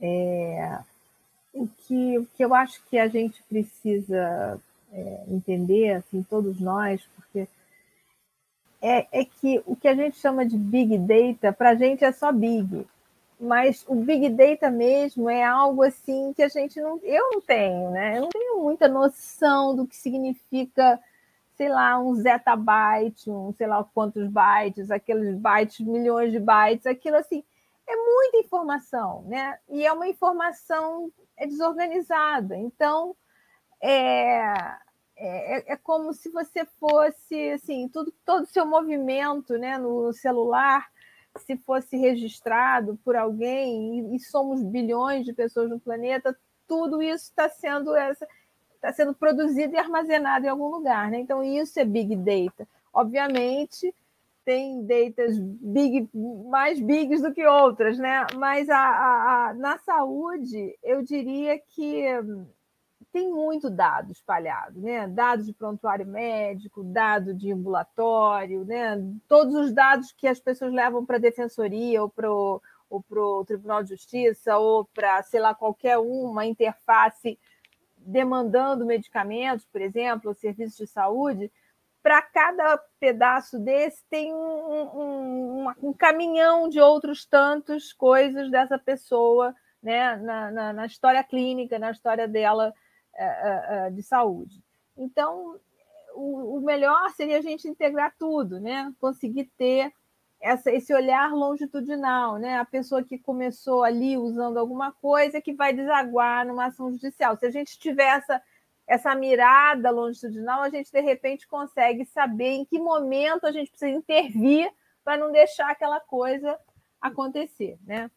[0.02, 0.80] É,
[1.54, 4.60] o, que, o que eu acho que a gente precisa
[4.92, 7.48] é, entender, assim, todos nós, porque
[8.82, 12.12] é, é que o que a gente chama de big data, para a gente é
[12.12, 12.86] só big
[13.44, 17.00] mas o Big Data mesmo é algo assim que a gente não.
[17.04, 18.18] Eu não tenho, né?
[18.18, 21.00] Eu não tenho muita noção do que significa,
[21.58, 27.18] sei lá, um zettabyte, um sei lá quantos bytes, aqueles bytes, milhões de bytes, aquilo
[27.18, 27.44] assim.
[27.86, 29.60] É muita informação, né?
[29.70, 32.56] E é uma informação é desorganizada.
[32.58, 33.14] Então,
[33.82, 34.42] é,
[35.18, 40.88] é, é como se você fosse, assim, tudo, todo o seu movimento né, no celular
[41.38, 47.50] se fosse registrado por alguém, e, somos bilhões de pessoas no planeta, tudo isso está
[47.50, 48.28] sendo essa
[48.76, 51.18] está sendo produzido e armazenado em algum lugar, né?
[51.18, 52.68] Então isso é big data.
[52.94, 53.96] Obviamente
[54.44, 56.10] tem datas big,
[56.50, 58.26] mais bigs do que outras, né?
[58.36, 62.04] Mas a, a, a, na saúde eu diria que
[63.14, 65.08] tem muito dado espalhado, né?
[65.08, 68.98] Dados de prontuário médico, dado de ambulatório, né?
[69.28, 72.60] Todos os dados que as pessoas levam para a defensoria ou para o
[72.90, 77.40] ou para o Tribunal de Justiça ou para, sei lá, qualquer uma interface
[77.98, 81.52] demandando medicamentos, por exemplo, ou serviços de saúde,
[82.04, 89.56] para cada pedaço desse tem um, um, um, caminhão de outros tantos coisas dessa pessoa
[89.82, 92.74] né, na, na, na história clínica, na história dela
[93.94, 94.64] de saúde.
[94.98, 95.60] Então,
[96.14, 98.94] o, o, melhor seria a gente integrar tudo, né?
[99.00, 99.92] conseguir ter
[100.42, 102.58] essa, esse olhar longitudinal, né?
[102.58, 107.38] a pessoa que começou ali usando alguma coisa que vai desaguar numa ação judicial.
[107.38, 108.42] Se a gente tiver essa
[108.86, 113.92] essa mirada longitudinal, a gente de repente consegue saber em que momento a gente precisa
[113.92, 114.70] intervir
[115.04, 116.60] para não deixar aquela coisa
[117.00, 118.10] acontecer, né?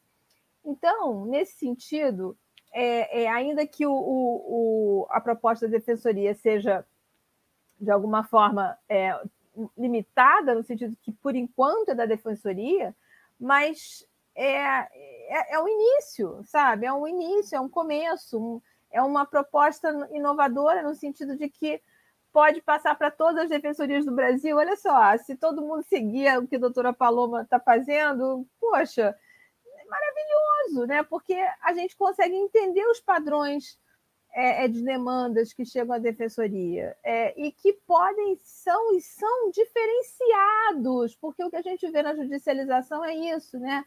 [0.65, 2.37] Então, nesse sentido,
[2.77, 6.85] é, é ainda que o, o, a proposta da defensoria seja
[7.81, 9.19] de alguma forma é,
[9.77, 12.95] limitada, no sentido que por enquanto é da defensoria,
[13.41, 16.85] mas é, é, é o início, sabe?
[16.85, 21.81] É um início, é um começo, um, é uma proposta inovadora no sentido de que
[22.31, 24.55] pode passar para todas as defensorias do Brasil.
[24.59, 29.17] Olha só, se todo mundo seguir o que a doutora Paloma está fazendo, poxa,
[30.87, 31.03] né?
[31.03, 33.79] Porque a gente consegue entender os padrões
[34.33, 39.51] é, é de demandas que chegam à defensoria é, e que podem são e são
[39.51, 43.85] diferenciados, porque o que a gente vê na judicialização é isso, né?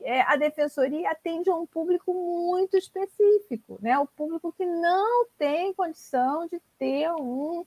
[0.00, 3.98] é, a defensoria atende a um público muito específico, né?
[3.98, 7.64] o público que não tem condição de ter um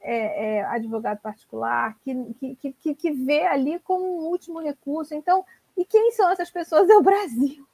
[0.00, 5.14] é, é, advogado particular, que, que, que, que vê ali como um último recurso.
[5.14, 5.44] Então,
[5.76, 6.88] e quem são essas pessoas?
[6.88, 7.66] É o Brasil.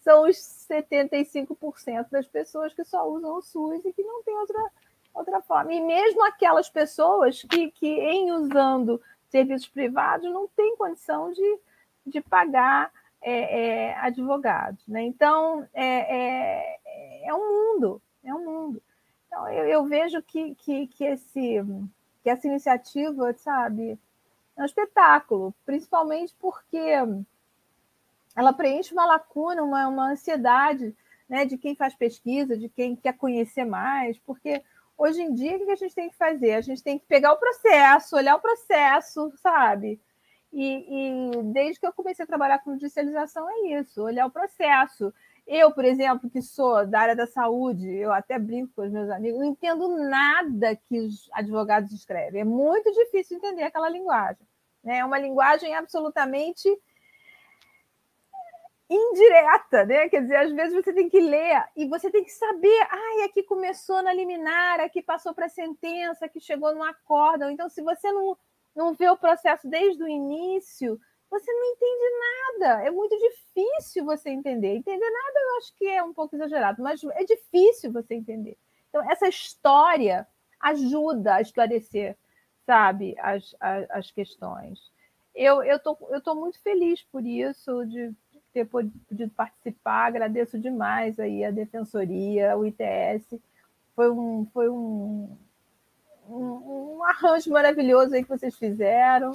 [0.00, 4.70] São os 75% das pessoas que só usam o SUS e que não tem outra,
[5.14, 5.72] outra forma.
[5.72, 11.58] E mesmo aquelas pessoas que, que em usando serviços privados, não têm condição de,
[12.04, 12.90] de pagar
[13.22, 14.86] é, é, advogados.
[14.86, 15.02] Né?
[15.02, 18.82] Então, é, é, é, um mundo, é um mundo.
[19.26, 21.64] Então, eu, eu vejo que, que, que, esse,
[22.22, 23.98] que essa iniciativa, sabe,
[24.56, 26.96] é um espetáculo, principalmente porque
[28.36, 30.94] ela preenche uma lacuna, uma, uma ansiedade
[31.28, 34.62] né, de quem faz pesquisa, de quem quer conhecer mais, porque
[34.96, 36.54] hoje em dia o que a gente tem que fazer?
[36.54, 40.00] A gente tem que pegar o processo, olhar o processo, sabe?
[40.52, 45.14] E, e, desde que eu comecei a trabalhar com judicialização é isso, olhar o processo.
[45.46, 49.08] Eu, por exemplo, que sou da área da saúde, eu até brinco com os meus
[49.10, 52.40] amigos, não entendo nada que os advogados escrevem.
[52.40, 54.46] É muito difícil entender aquela linguagem.
[54.82, 54.98] Né?
[54.98, 56.68] É uma linguagem absolutamente
[58.90, 60.08] indireta, né?
[60.08, 63.42] Quer dizer, às vezes você tem que ler e você tem que saber, ai, aqui
[63.44, 67.50] começou na liminar, aqui passou para a sentença, aqui chegou no acórdão.
[67.50, 68.36] Então, se você não
[68.74, 72.04] não vê o processo desde o início, você não entende
[72.60, 72.82] nada.
[72.84, 74.76] É muito difícil você entender.
[74.76, 78.56] Entender nada eu acho que é um pouco exagerado, mas é difícil você entender.
[78.88, 80.26] Então, essa história
[80.60, 82.16] ajuda a esclarecer,
[82.66, 84.92] sabe, as, as, as questões.
[85.34, 88.12] Eu estou eu tô muito feliz por isso, de
[88.52, 93.38] ter podido participar, agradeço demais aí a Defensoria, o ITS.
[93.94, 95.36] Foi um, foi um,
[96.28, 99.32] um, um arranjo maravilhoso aí que vocês fizeram.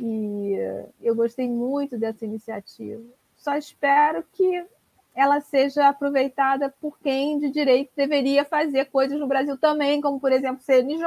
[0.00, 0.56] E
[1.00, 3.02] eu gostei muito dessa iniciativa.
[3.36, 4.66] Só espero que
[5.14, 10.32] ela seja aproveitada por quem de direito deveria fazer coisas no Brasil também, como, por
[10.32, 11.06] exemplo, o CNJ,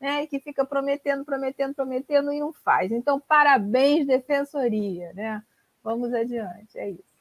[0.00, 2.90] né, que fica prometendo, prometendo, prometendo e não faz.
[2.90, 5.12] Então, parabéns, Defensoria.
[5.14, 5.40] Né?
[5.84, 7.14] Vamos adiante, é isso.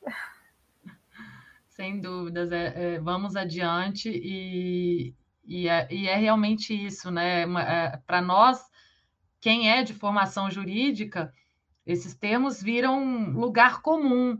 [1.68, 5.14] Sem dúvidas, é, é, vamos adiante e,
[5.45, 7.41] e é, e é realmente isso, né?
[7.41, 8.64] É, Para nós,
[9.41, 11.34] quem é de formação jurídica,
[11.86, 14.39] esses termos viram lugar comum,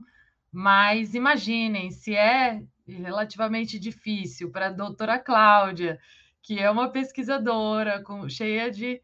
[0.50, 6.00] mas imaginem, se é relativamente difícil para a doutora Cláudia,
[6.42, 9.02] que é uma pesquisadora com, cheia de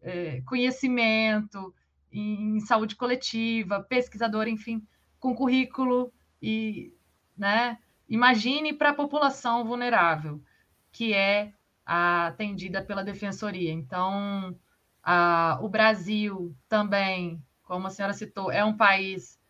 [0.00, 1.74] é, conhecimento
[2.12, 4.86] em, saúde coletiva, pesquisadora, enfim,
[5.18, 6.92] com currículo e,
[7.36, 7.78] né?
[8.08, 10.42] Imagine para a população vulnerável
[10.90, 11.52] que é
[11.84, 13.72] atendida pela defensoria.
[13.72, 14.54] Então,
[15.02, 19.40] a, o Brasil também, como a senhora citou, é um país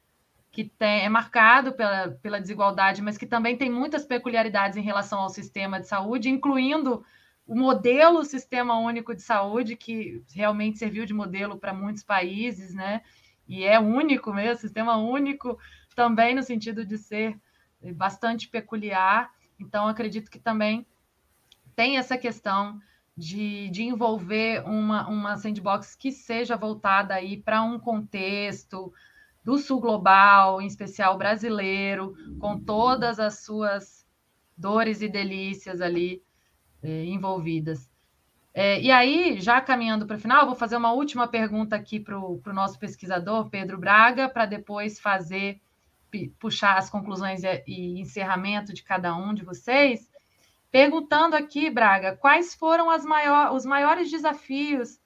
[0.51, 5.21] que tem, é marcado pela, pela desigualdade, mas que também tem muitas peculiaridades em relação
[5.21, 7.05] ao sistema de saúde, incluindo
[7.47, 13.03] o modelo Sistema Único de Saúde, que realmente serviu de modelo para muitos países, né?
[13.49, 15.59] E é único mesmo, sistema único
[15.95, 17.39] também no sentido de ser
[17.95, 19.31] bastante peculiar.
[19.59, 20.87] Então, acredito que também
[21.75, 22.81] tem essa questão
[23.17, 28.93] de, de envolver uma, uma sandbox que seja voltada aí para um contexto
[29.45, 34.07] do sul global, em especial brasileiro, com todas as suas
[34.57, 36.23] dores e delícias ali
[36.83, 37.91] eh, envolvidas.
[38.55, 42.19] É, e aí, já caminhando para o final, vou fazer uma última pergunta aqui para
[42.19, 45.61] o nosso pesquisador, Pedro Braga, para depois fazer,
[46.39, 50.11] puxar as conclusões e, e encerramento de cada um de vocês.
[50.71, 55.01] Perguntando aqui, Braga, quais foram maior, os maiores desafios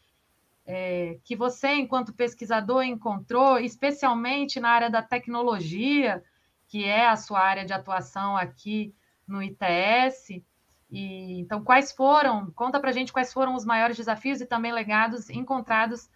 [0.64, 6.22] é, que você, enquanto pesquisador, encontrou, especialmente na área da tecnologia,
[6.66, 8.92] que é a sua área de atuação aqui
[9.26, 10.42] no ITS?
[10.90, 12.50] E, então, quais foram?
[12.52, 16.08] Conta para gente quais foram os maiores desafios e também legados encontrados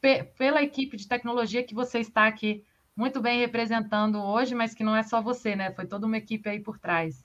[0.00, 4.84] pe pela equipe de tecnologia que você está aqui muito bem representando hoje, mas que
[4.84, 5.72] não é só você, né?
[5.72, 7.24] Foi toda uma equipe aí por trás.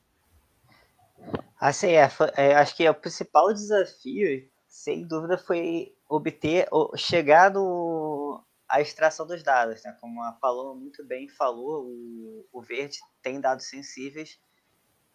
[1.60, 8.80] Assim, é, é, acho que o principal desafio, sem dúvida, foi obter, chegar no, a
[8.80, 9.98] extração dos dados, né?
[10.00, 14.40] Como a Paloma muito bem falou, o, o Verde tem dados sensíveis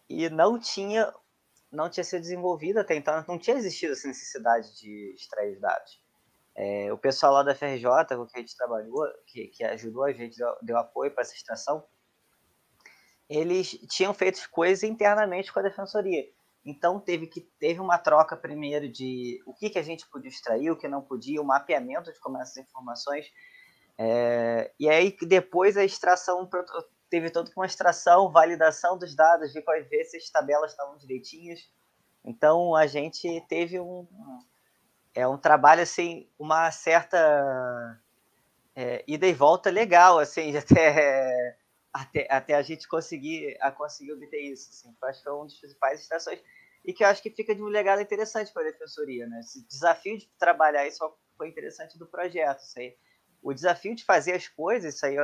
[0.09, 1.11] e não tinha
[1.73, 6.01] não tinha sido desenvolvida até então, não tinha existido essa necessidade de extrair os dados.
[6.55, 10.13] É, o pessoal lá da FRJ, com que a gente trabalhou, que, que ajudou a
[10.13, 11.83] gente, deu, deu apoio para essa extração,
[13.27, 16.23] eles tinham feito coisas internamente com a defensoria.
[16.63, 20.69] Então teve que teve uma troca primeiro de o que, que a gente podia extrair,
[20.69, 23.25] o que não podia, o mapeamento de como essas informações.
[23.97, 26.47] É, e aí depois a extração
[27.13, 31.59] teve toda uma extração, validação dos dados, ver quais ver se as tabelas estavam direitinhas.
[32.25, 34.07] Então a gente teve um
[35.13, 38.01] é um trabalho assim, uma certa
[38.75, 41.55] é, ida e volta legal, assim, até
[41.93, 44.71] até, até a gente conseguir a conseguir obter isso.
[44.71, 44.97] Assim.
[44.99, 46.41] Eu acho que foi uma das principais extrações
[46.83, 49.39] e que eu acho que fica de um legado interessante para a defensoria, né?
[49.39, 52.97] Esse desafio de trabalhar isso foi interessante do projeto, isso aí.
[53.39, 55.15] O desafio de fazer as coisas, isso aí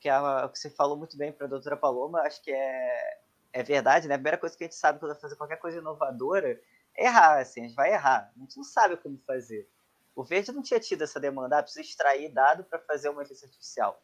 [0.00, 3.20] que, a, que você falou muito bem para a doutora Paloma, acho que é,
[3.52, 4.14] é verdade, né?
[4.14, 6.60] A primeira coisa que a gente sabe quando vai fazer qualquer coisa inovadora
[6.96, 8.32] é errar, assim, a gente vai errar.
[8.34, 9.68] A gente não sabe como fazer.
[10.16, 13.46] O Verde não tinha tido essa demanda, ah, precisa extrair dado para fazer uma inteligência
[13.46, 14.02] artificial.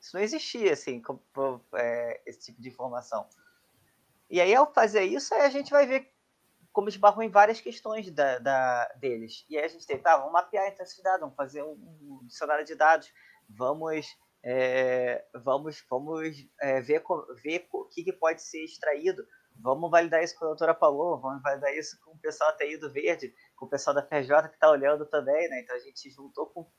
[0.00, 1.22] Isso não existia, assim, como,
[1.74, 3.28] é, esse tipo de informação.
[4.28, 6.12] E aí, ao fazer isso, a gente vai ver
[6.72, 9.46] como esbarrou em várias questões da, da, deles.
[9.48, 12.64] E aí a gente tem, tá, vamos mapear esses dados, vamos fazer um, um dicionário
[12.64, 13.12] de dados,
[13.48, 14.04] vamos
[14.46, 17.02] é, vamos, vamos é, ver,
[17.42, 19.26] ver o que, que, pode ser extraído.
[19.56, 22.76] Vamos validar isso com a doutora Paloma, vamos validar isso com o pessoal da TI
[22.76, 25.60] do Verde, com o pessoal da FJ que está olhando também, né?
[25.60, 26.70] Então a gente juntou com.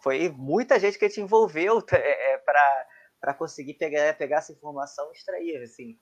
[0.00, 5.08] Foi muita gente que a gente envolveu é, é para conseguir pegar, pegar essa informação
[5.10, 5.98] e extrair, assim.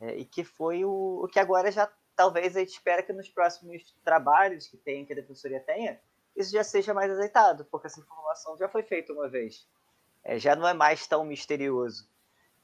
[0.00, 3.28] É, e que foi o, o que agora já talvez a gente espera que nos
[3.28, 6.00] próximos trabalhos que tem, que a defensoria tenha,
[6.34, 9.68] isso já seja mais azeitado, porque essa informação já foi feita uma vez
[10.24, 12.08] é, já não é mais tão misterioso.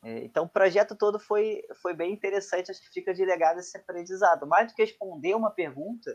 [0.03, 3.77] É, então o projeto todo foi, foi bem interessante, acho que fica de legado esse
[3.77, 4.47] aprendizado.
[4.47, 6.11] Mais do que responder uma pergunta,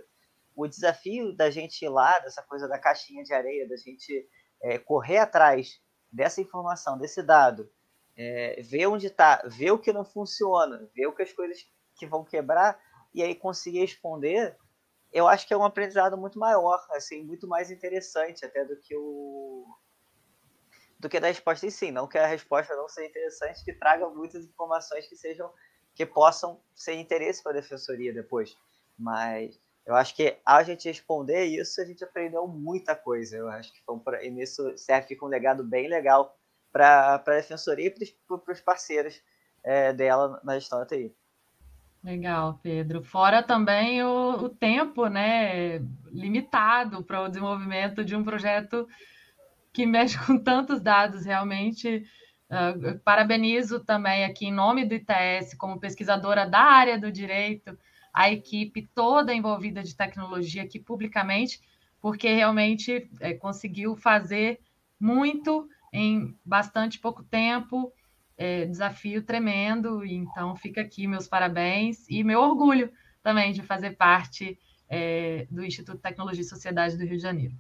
[0.55, 4.27] o desafio da gente ir lá, dessa coisa da caixinha de areia, da gente
[4.61, 5.81] é, correr atrás
[6.11, 7.71] dessa informação, desse dado,
[8.15, 11.57] é, ver onde está, ver o que não funciona, ver o que as coisas
[11.95, 12.79] que vão quebrar
[13.13, 14.55] e aí conseguir responder,
[15.11, 18.95] eu acho que é um aprendizado muito maior, assim, muito mais interessante até do que
[18.95, 19.65] o,
[20.99, 21.91] do que da resposta em si.
[21.91, 25.51] Não que a resposta não seja interessante, que traga muitas informações que sejam
[25.95, 28.57] que possam ser interesse para a defensoria depois.
[28.97, 33.37] Mas eu acho que a gente responder isso, a gente aprendeu muita coisa.
[33.37, 36.37] Eu acho que foi um, e nisso serve com um legado bem legal
[36.71, 39.21] para a defensoria e para os parceiros
[39.63, 41.15] é, dela na gestão TI.
[42.03, 43.03] Legal, Pedro.
[43.03, 45.79] Fora também o, o tempo né,
[46.11, 48.87] limitado para o desenvolvimento de um projeto
[49.79, 52.05] que mexe com tantos dados, realmente.
[52.49, 57.77] Uh, parabenizo também aqui, em nome do ITS, como pesquisadora da área do direito,
[58.13, 61.61] a equipe toda envolvida de tecnologia aqui publicamente,
[62.01, 64.59] porque realmente é, conseguiu fazer
[64.99, 67.93] muito em bastante pouco tempo,
[68.35, 74.59] é, desafio tremendo, então fica aqui meus parabéns e meu orgulho também de fazer parte
[74.89, 77.53] é, do Instituto de Tecnologia e Sociedade do Rio de Janeiro.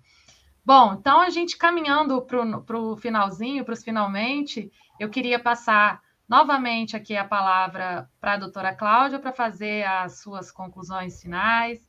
[0.69, 6.95] Bom, então a gente caminhando para o finalzinho, para os finalmente, eu queria passar novamente
[6.95, 11.83] aqui a palavra para a doutora Cláudia para fazer as suas conclusões finais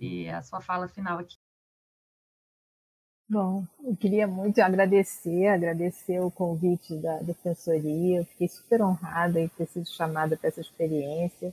[0.00, 1.36] e a sua fala final aqui.
[3.28, 8.20] Bom, eu queria muito agradecer, agradecer o convite da Defensoria.
[8.20, 11.52] Eu fiquei super honrada em ter sido chamada para essa experiência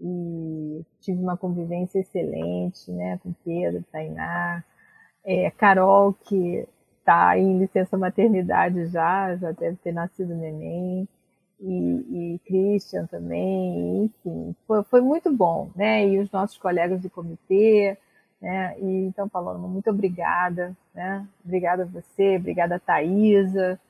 [0.00, 4.64] e tive uma convivência excelente, né, com Pedro, Tainá,
[5.24, 6.66] é, Carol, que
[6.98, 11.08] está em licença maternidade já, já deve ter nascido neném.
[11.60, 16.06] e, e Christian também, enfim, foi, foi muito bom, né?
[16.06, 17.96] E os nossos colegas do comitê,
[18.40, 18.78] né?
[18.78, 21.26] E, então, Paloma, muito obrigada, né?
[21.44, 23.80] Obrigada a você, obrigada a Thaisa,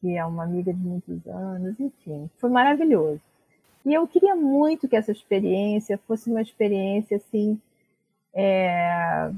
[0.00, 3.20] que é uma amiga de muitos anos, enfim, foi maravilhoso.
[3.84, 7.60] E eu queria muito que essa experiência fosse uma experiência assim
[8.34, 9.30] é,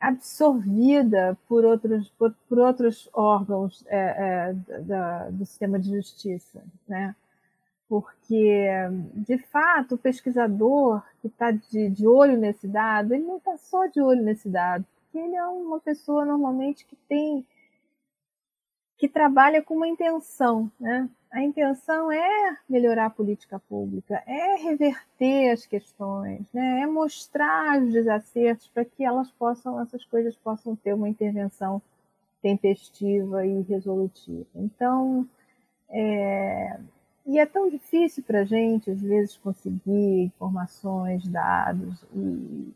[0.00, 7.14] absorvida por outros, por, por outros órgãos é, é, da, do sistema de justiça, né?
[7.86, 8.66] Porque,
[9.14, 13.86] de fato, o pesquisador que está de, de olho nesse dado, ele não está só
[13.86, 17.44] de olho nesse dado, porque ele é uma pessoa normalmente que tem
[19.00, 21.08] que trabalha com uma intenção, né?
[21.32, 26.80] A intenção é melhorar a política pública, é reverter as questões, né?
[26.82, 31.80] é mostrar os desacertos para que elas possam, essas coisas possam ter uma intervenção
[32.42, 34.44] tempestiva e resolutiva.
[34.56, 35.26] Então,
[35.88, 36.78] é,
[37.24, 42.74] e é tão difícil para a gente, às vezes, conseguir informações, dados, e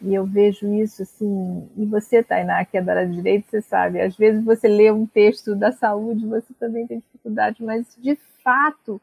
[0.00, 3.60] e eu vejo isso assim, e você, Tainá, que é da área de direito, você
[3.60, 8.16] sabe, às vezes você lê um texto da saúde, você também tem dificuldade, mas de
[8.42, 9.00] fato,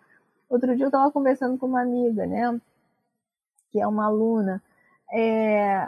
[0.50, 2.60] outro dia eu estava conversando com uma amiga, né,
[3.72, 4.62] que é uma aluna,
[5.12, 5.88] é,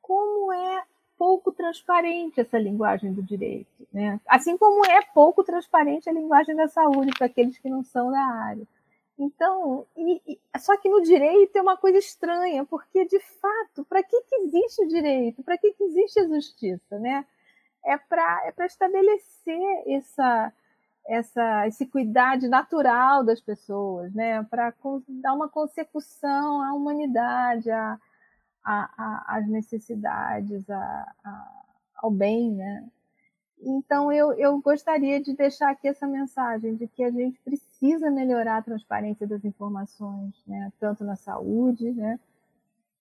[0.00, 0.84] como é
[1.18, 4.20] pouco transparente essa linguagem do direito, né?
[4.28, 8.20] Assim como é pouco transparente a linguagem da saúde para aqueles que não são da
[8.20, 8.66] área.
[9.18, 14.02] Então, e, e, só que no direito é uma coisa estranha, porque de fato, para
[14.02, 15.42] que, que existe o direito?
[15.42, 17.24] Para que, que existe a justiça, né?
[17.84, 20.52] É para é estabelecer essa,
[21.06, 24.42] essa, esse cuidado natural das pessoas, né?
[24.44, 24.74] Para
[25.08, 27.98] dar uma consecução à humanidade, à,
[29.28, 30.66] às necessidades,
[31.96, 32.86] ao bem, né?
[33.60, 38.58] Então, eu, eu gostaria de deixar aqui essa mensagem de que a gente precisa melhorar
[38.58, 40.72] a transparência das informações, né?
[40.78, 42.18] tanto na saúde, né?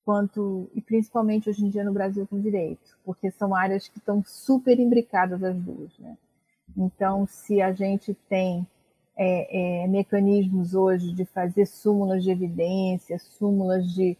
[0.06, 4.24] quanto, e principalmente hoje em dia no Brasil com direito, porque são áreas que estão
[4.24, 5.98] super imbricadas as duas.
[5.98, 6.16] Né?
[6.78, 8.66] Então, se a gente tem
[9.18, 14.16] é, é, mecanismos hoje de fazer súmulas de evidência, súmulas de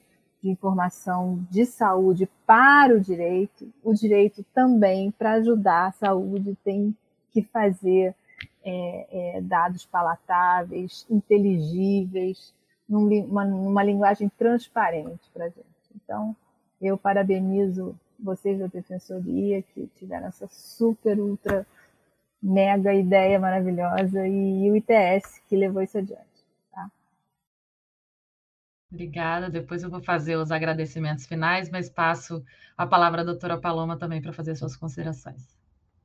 [0.46, 6.96] de informação de saúde para o direito, o direito também, para ajudar a saúde, tem
[7.32, 8.14] que fazer
[8.64, 12.54] é, é, dados palatáveis, inteligíveis,
[12.88, 15.66] numa, numa linguagem transparente para a gente.
[15.96, 16.36] Então,
[16.80, 21.66] eu parabenizo vocês da Defensoria que tiveram essa super, ultra,
[22.40, 26.35] mega ideia maravilhosa e o ITS que levou isso adiante.
[28.92, 29.50] Obrigada.
[29.50, 32.44] Depois eu vou fazer os agradecimentos finais, mas passo
[32.78, 35.56] a palavra à doutora Paloma também para fazer suas considerações.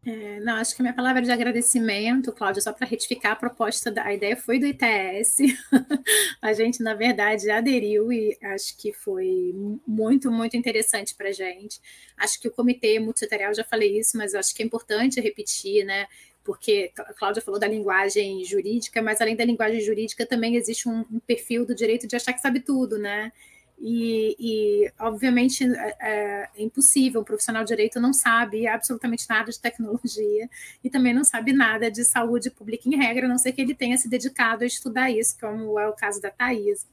[0.04, 3.90] É, não, acho que a minha palavra de agradecimento, Cláudia, só para retificar a proposta,
[3.90, 5.40] da, a ideia foi do ITS,
[6.40, 9.52] a gente, na verdade, aderiu e acho que foi
[9.86, 11.78] muito, muito interessante para a gente.
[12.16, 16.06] Acho que o comitê multissetorial, já falei isso, mas acho que é importante repetir, né?
[16.44, 21.04] Porque a Cláudia falou da linguagem jurídica, mas além da linguagem jurídica também existe um,
[21.10, 23.32] um perfil do direito de achar que sabe tudo, né?
[23.82, 29.58] E, e obviamente, é, é, impossível, um profissional de direito não sabe absolutamente nada de
[29.58, 30.50] tecnologia
[30.84, 33.74] e também não sabe nada de saúde pública em regra, a não ser que ele
[33.74, 36.86] tenha se dedicado a estudar isso, como é o caso da Thais.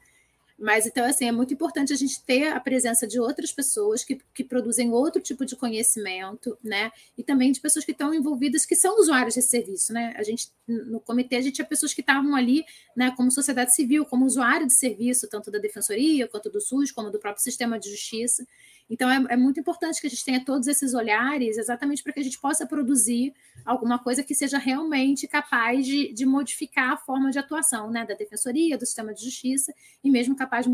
[0.60, 4.20] Mas então, assim, é muito importante a gente ter a presença de outras pessoas que,
[4.34, 6.92] que produzem outro tipo de conhecimento, né?
[7.16, 10.16] E também de pessoas que estão envolvidas, que são usuários desse serviço, né?
[10.18, 14.04] A gente, no comitê, a gente tinha pessoas que estavam ali, né, como sociedade civil,
[14.04, 17.92] como usuário de serviço, tanto da Defensoria, quanto do SUS, como do próprio sistema de
[17.92, 18.46] justiça.
[18.90, 22.20] Então, é, é, muito importante que a gente tenha todos esses olhares, exatamente para que
[22.22, 23.34] a gente possa produzir
[23.66, 28.14] alguma coisa que seja realmente capaz de, de modificar a forma de atuação né, da
[28.14, 29.74] defensoria, do sistema de justiça,
[30.04, 30.72] e mesmo capaz de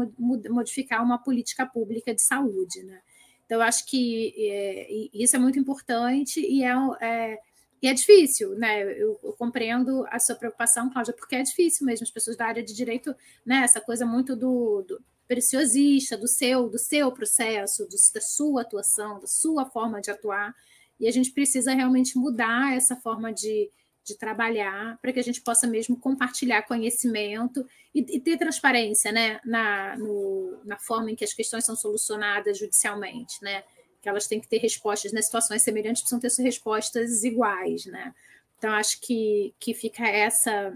[0.49, 2.83] modificar uma política pública de saúde.
[2.83, 3.01] Né?
[3.45, 7.39] Então, eu acho que é, isso é muito importante e é, é
[7.83, 8.81] e é difícil, né?
[8.81, 12.05] Eu, eu, compreendo a sua preocupação, Cláudia, porque é difícil mesmo.
[12.05, 13.13] As pessoas da área de direito,
[13.45, 13.57] né?
[13.57, 19.19] Essa coisa muito do, do preciosista do seu, do seu processo, do, da sua atuação,
[19.19, 20.53] da sua forma de atuar.
[20.99, 23.69] E a gente precisa realmente mudar essa forma de,
[24.03, 29.39] de trabalhar para que a gente possa mesmo compartilhar conhecimento e, e ter transparência né,
[29.45, 33.63] na, no, na forma em que as questões são solucionadas judicialmente, né?
[34.01, 38.13] Que elas têm que ter respostas nas situações semelhantes, precisam ter respostas iguais, né?
[38.57, 40.73] Então, acho que, que fica essa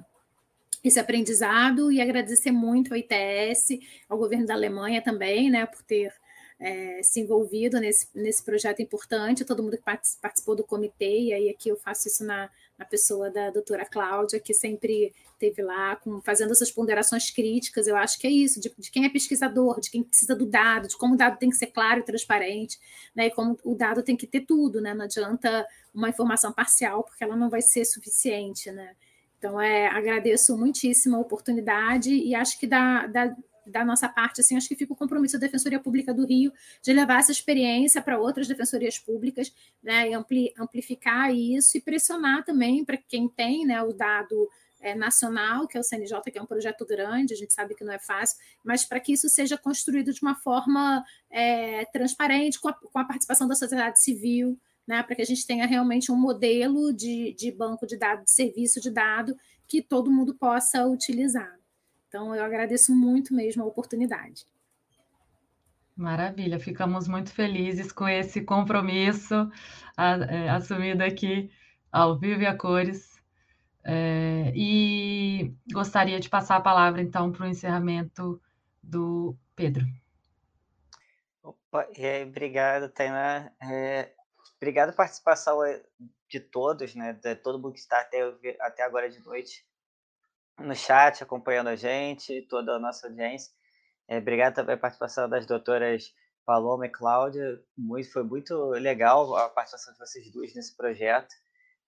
[0.83, 6.13] esse aprendizado e agradecer muito ao ITS, ao governo da Alemanha também, né, por ter
[6.59, 9.83] é, se envolvido nesse, nesse projeto importante, todo mundo que
[10.21, 14.39] participou do comitê, e aí aqui eu faço isso na, na pessoa da doutora Cláudia,
[14.39, 17.87] que sempre esteve lá com, fazendo essas ponderações críticas.
[17.87, 20.87] Eu acho que é isso, de, de, quem é pesquisador, de quem precisa do dado,
[20.87, 22.79] de como o dado tem que ser claro e transparente,
[23.15, 23.27] né?
[23.27, 24.95] E como o dado tem que ter tudo, né?
[24.95, 28.95] Não adianta uma informação parcial, porque ela não vai ser suficiente, né?
[29.37, 33.35] Então, é, agradeço muitíssimo a oportunidade e acho que dá, dá
[33.67, 36.51] da nossa parte, assim, acho que fica o compromisso da Defensoria Pública do Rio
[36.81, 39.53] de levar essa experiência para outras defensorias públicas,
[39.83, 44.49] né, e ampli, amplificar isso e pressionar também para quem tem, né, o dado
[44.79, 47.83] é, nacional, que é o CNJ, que é um projeto grande, a gente sabe que
[47.83, 52.69] não é fácil, mas para que isso seja construído de uma forma é, transparente, com
[52.69, 54.57] a, com a, participação da sociedade civil,
[54.87, 58.31] né, para que a gente tenha realmente um modelo de, de banco de dados, de
[58.31, 59.35] serviço de dado,
[59.67, 61.53] que todo mundo possa utilizar.
[62.07, 64.45] Então, eu agradeço muito mesmo a oportunidade.
[65.95, 69.51] Maravilha, ficamos muito felizes com esse compromisso
[70.29, 71.51] é, assumido aqui
[71.91, 73.17] ao vivo e a cores.
[73.83, 78.39] É, e gostaria de passar a palavra, então, para o encerramento
[78.81, 79.85] do Pedro.
[81.41, 83.51] Opa, é, obrigado, Tainá.
[83.61, 84.11] É,
[84.57, 85.83] obrigado a participação é,
[86.29, 88.21] de todos, né, de todo mundo que está até,
[88.59, 89.65] até agora de noite
[90.59, 93.51] no chat, acompanhando a gente, toda a nossa audiência.
[94.07, 96.13] É, obrigado também a participação das doutoras
[96.45, 97.61] Paloma e Cláudia.
[97.77, 101.33] Muito, foi muito legal a participação de vocês duas nesse projeto.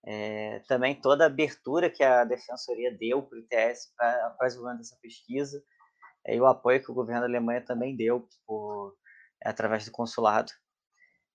[0.05, 4.79] É, também toda a abertura que a Defensoria deu para o ITS para o desenvolvimento
[4.79, 5.61] dessa pesquisa
[6.25, 8.95] e o apoio que o governo da Alemanha também deu por,
[9.43, 10.51] através do consulado.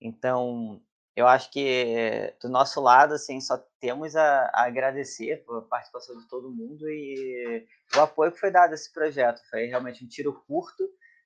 [0.01, 0.81] Então,
[1.17, 6.27] eu acho que do nosso lado, assim, só temos a, a, agradecer a participação de
[6.29, 7.65] todo mundo e
[7.97, 9.41] o apoio que foi dado a esse projeto.
[9.49, 10.83] Foi realmente um tiro curto,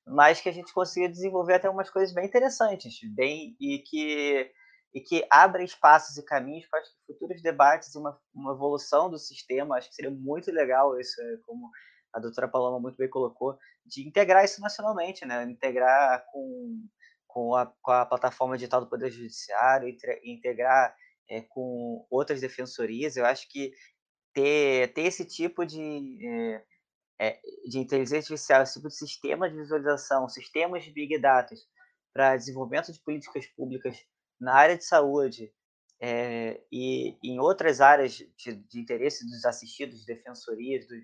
[0.07, 4.53] mas que a gente conseguiu desenvolver até umas coisas bem interessantes, bem e que
[4.95, 9.77] e que abrem espaços e caminhos para futuros debates e uma, uma evolução do sistema.
[9.77, 11.71] Acho que seria muito legal isso, é, como
[12.13, 15.45] a doutora Paloma muito bem colocou, de integrar isso nacionalmente, né?
[15.45, 16.83] Integrar com
[17.39, 19.89] com a, com a plataforma digital do Poder Judiciário,
[20.25, 20.93] integrar
[21.31, 23.17] é, com outras defensorias.
[23.17, 23.73] Eu acho que
[24.35, 26.61] ter, ter esse tipo de,
[27.17, 27.39] é,
[27.69, 31.55] de inteligência artificial, esse tipo de sistema de visualização, sistemas de Big Data
[32.13, 33.97] para desenvolvimento de políticas públicas
[34.41, 35.53] na área de saúde
[36.01, 40.97] é, e em outras áreas de, de, interesse dos assistidos, defensorias, do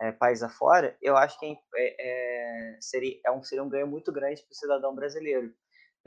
[0.00, 4.52] é, afora, eu acho que é, seria, é um, seria um ganho muito grande para
[4.52, 5.52] o cidadão brasileiro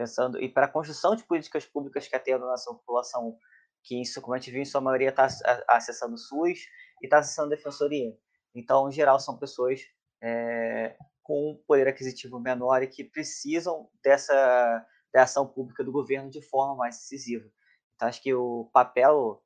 [0.01, 3.37] pensando e para a construção de políticas públicas que atendam a nossa população,
[3.83, 5.27] que isso, como a gente viu, em sua maioria está
[5.67, 6.59] acessando o SUS
[7.01, 8.17] e está acessando a defensoria.
[8.53, 9.81] Então, em geral, são pessoas
[10.21, 16.41] é, com poder aquisitivo menor e que precisam dessa, dessa ação pública do governo de
[16.41, 17.47] forma mais decisiva.
[17.95, 19.43] Então, acho que o papel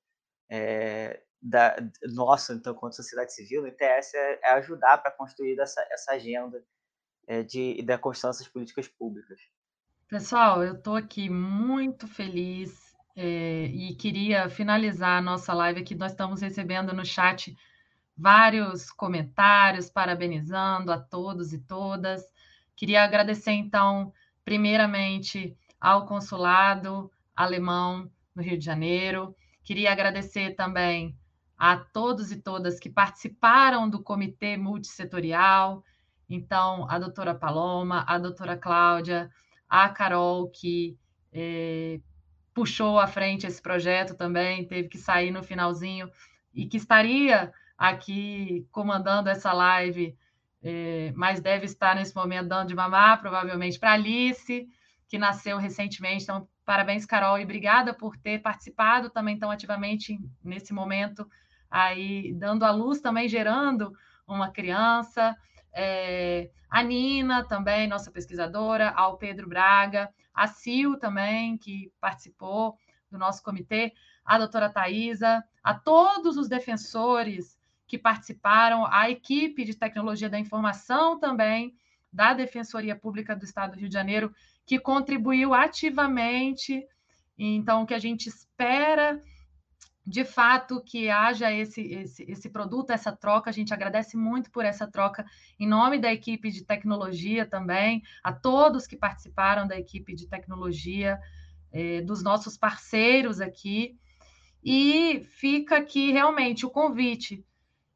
[0.50, 1.76] é, da,
[2.14, 6.64] nosso, então, quanto sociedade civil, no ITS, é, é ajudar para construir essa, essa agenda
[7.28, 9.40] é, de, da construção dessas políticas públicas.
[10.08, 15.96] Pessoal, eu estou aqui muito feliz é, e queria finalizar a nossa live aqui.
[15.96, 17.58] Nós estamos recebendo no chat
[18.16, 22.24] vários comentários, parabenizando a todos e todas.
[22.76, 24.14] Queria agradecer, então,
[24.44, 29.36] primeiramente ao consulado alemão no Rio de Janeiro.
[29.64, 31.18] Queria agradecer também
[31.58, 35.84] a todos e todas que participaram do comitê multissetorial.
[36.30, 39.32] Então, a doutora Paloma, a doutora Cláudia,
[39.70, 40.98] a Carol, que
[41.32, 42.00] é,
[42.54, 46.10] puxou à frente esse projeto também, teve que sair no finalzinho,
[46.54, 50.16] e que estaria aqui comandando essa live,
[50.64, 54.68] é, mas deve estar nesse momento dando de mamar, provavelmente, para Alice,
[55.08, 56.24] que nasceu recentemente.
[56.24, 61.30] Então, parabéns, Carol, e obrigada por ter participado também tão ativamente nesse momento,
[61.70, 63.92] aí dando a luz também, gerando
[64.26, 65.36] uma criança
[65.76, 72.78] é, a Nina também, nossa pesquisadora, ao Pedro Braga, a Sil também, que participou
[73.12, 73.94] do nosso comitê,
[74.24, 81.20] a doutora Thaisa, a todos os defensores que participaram, a equipe de tecnologia da informação
[81.20, 81.76] também
[82.12, 84.34] da Defensoria Pública do Estado do Rio de Janeiro,
[84.66, 86.88] que contribuiu ativamente.
[87.38, 89.22] Então, o que a gente espera
[90.06, 93.50] de fato que haja esse, esse, esse produto, essa troca.
[93.50, 95.26] A gente agradece muito por essa troca
[95.60, 101.20] em nome da equipe de tecnologia também, a todos que participaram da equipe de tecnologia,
[101.72, 103.98] eh, dos nossos parceiros aqui.
[104.64, 107.44] E fica aqui realmente o convite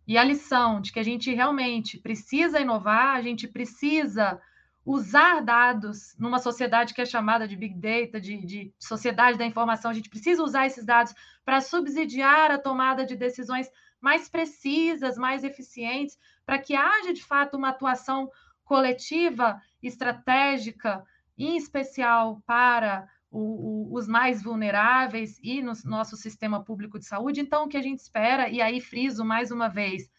[0.07, 4.41] e a lição de que a gente realmente precisa inovar, a gente precisa
[4.91, 9.91] usar dados numa sociedade que é chamada de Big Data, de, de sociedade da informação.
[9.91, 11.13] A gente precisa usar esses dados
[11.45, 13.69] para subsidiar a tomada de decisões
[14.01, 18.31] mais precisas, mais eficientes, para que haja de fato uma atuação
[18.63, 21.05] coletiva, estratégica,
[21.37, 27.41] em especial para o, o, os mais vulneráveis e no nosso sistema público de saúde.
[27.41, 30.09] Então, o que a gente espera, e aí friso mais uma vez,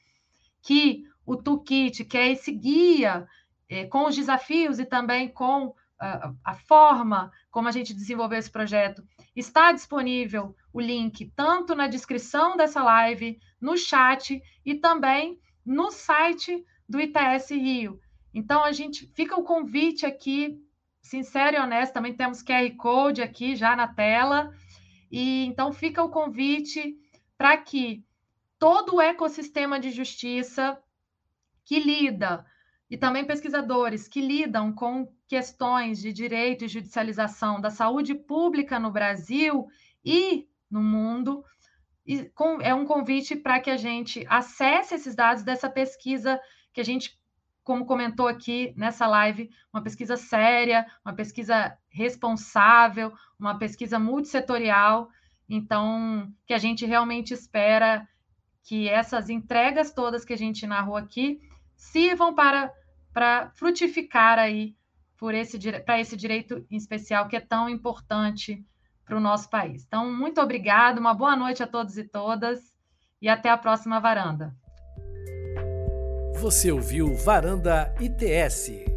[0.62, 3.26] que o toolkit, que é esse guia
[3.70, 8.51] é, com os desafios e também com a, a forma como a gente desenvolveu esse
[8.51, 9.02] projeto,
[9.36, 16.64] está disponível o link tanto na descrição dessa live, no chat e também no site
[16.88, 18.01] do ITS Rio.
[18.34, 20.60] Então, a gente fica o convite aqui,
[21.01, 24.52] sincero e honesto, também temos QR Code aqui já na tela.
[25.10, 26.97] E então fica o convite
[27.36, 28.05] para que
[28.59, 30.80] todo o ecossistema de justiça
[31.64, 32.47] que lida
[32.91, 38.91] e também pesquisadores que lidam com questões de direito e judicialização da saúde pública no
[38.91, 39.69] Brasil
[40.05, 41.45] e no mundo.
[42.05, 42.29] E
[42.62, 46.41] é um convite para que a gente acesse esses dados dessa pesquisa
[46.73, 47.17] que a gente,
[47.62, 55.09] como comentou aqui nessa live, uma pesquisa séria, uma pesquisa responsável, uma pesquisa multissetorial.
[55.49, 58.09] Então, que a gente realmente espera
[58.65, 61.41] que essas entregas todas que a gente narrou aqui
[61.77, 62.73] sirvam para
[63.12, 64.74] para frutificar aí
[65.16, 68.65] por esse para esse direito em especial que é tão importante
[69.05, 69.85] para o nosso país.
[69.85, 72.73] Então, muito obrigado, uma boa noite a todos e todas
[73.20, 74.55] e até a próxima varanda.
[76.41, 78.90] Você ouviu Varanda ITS.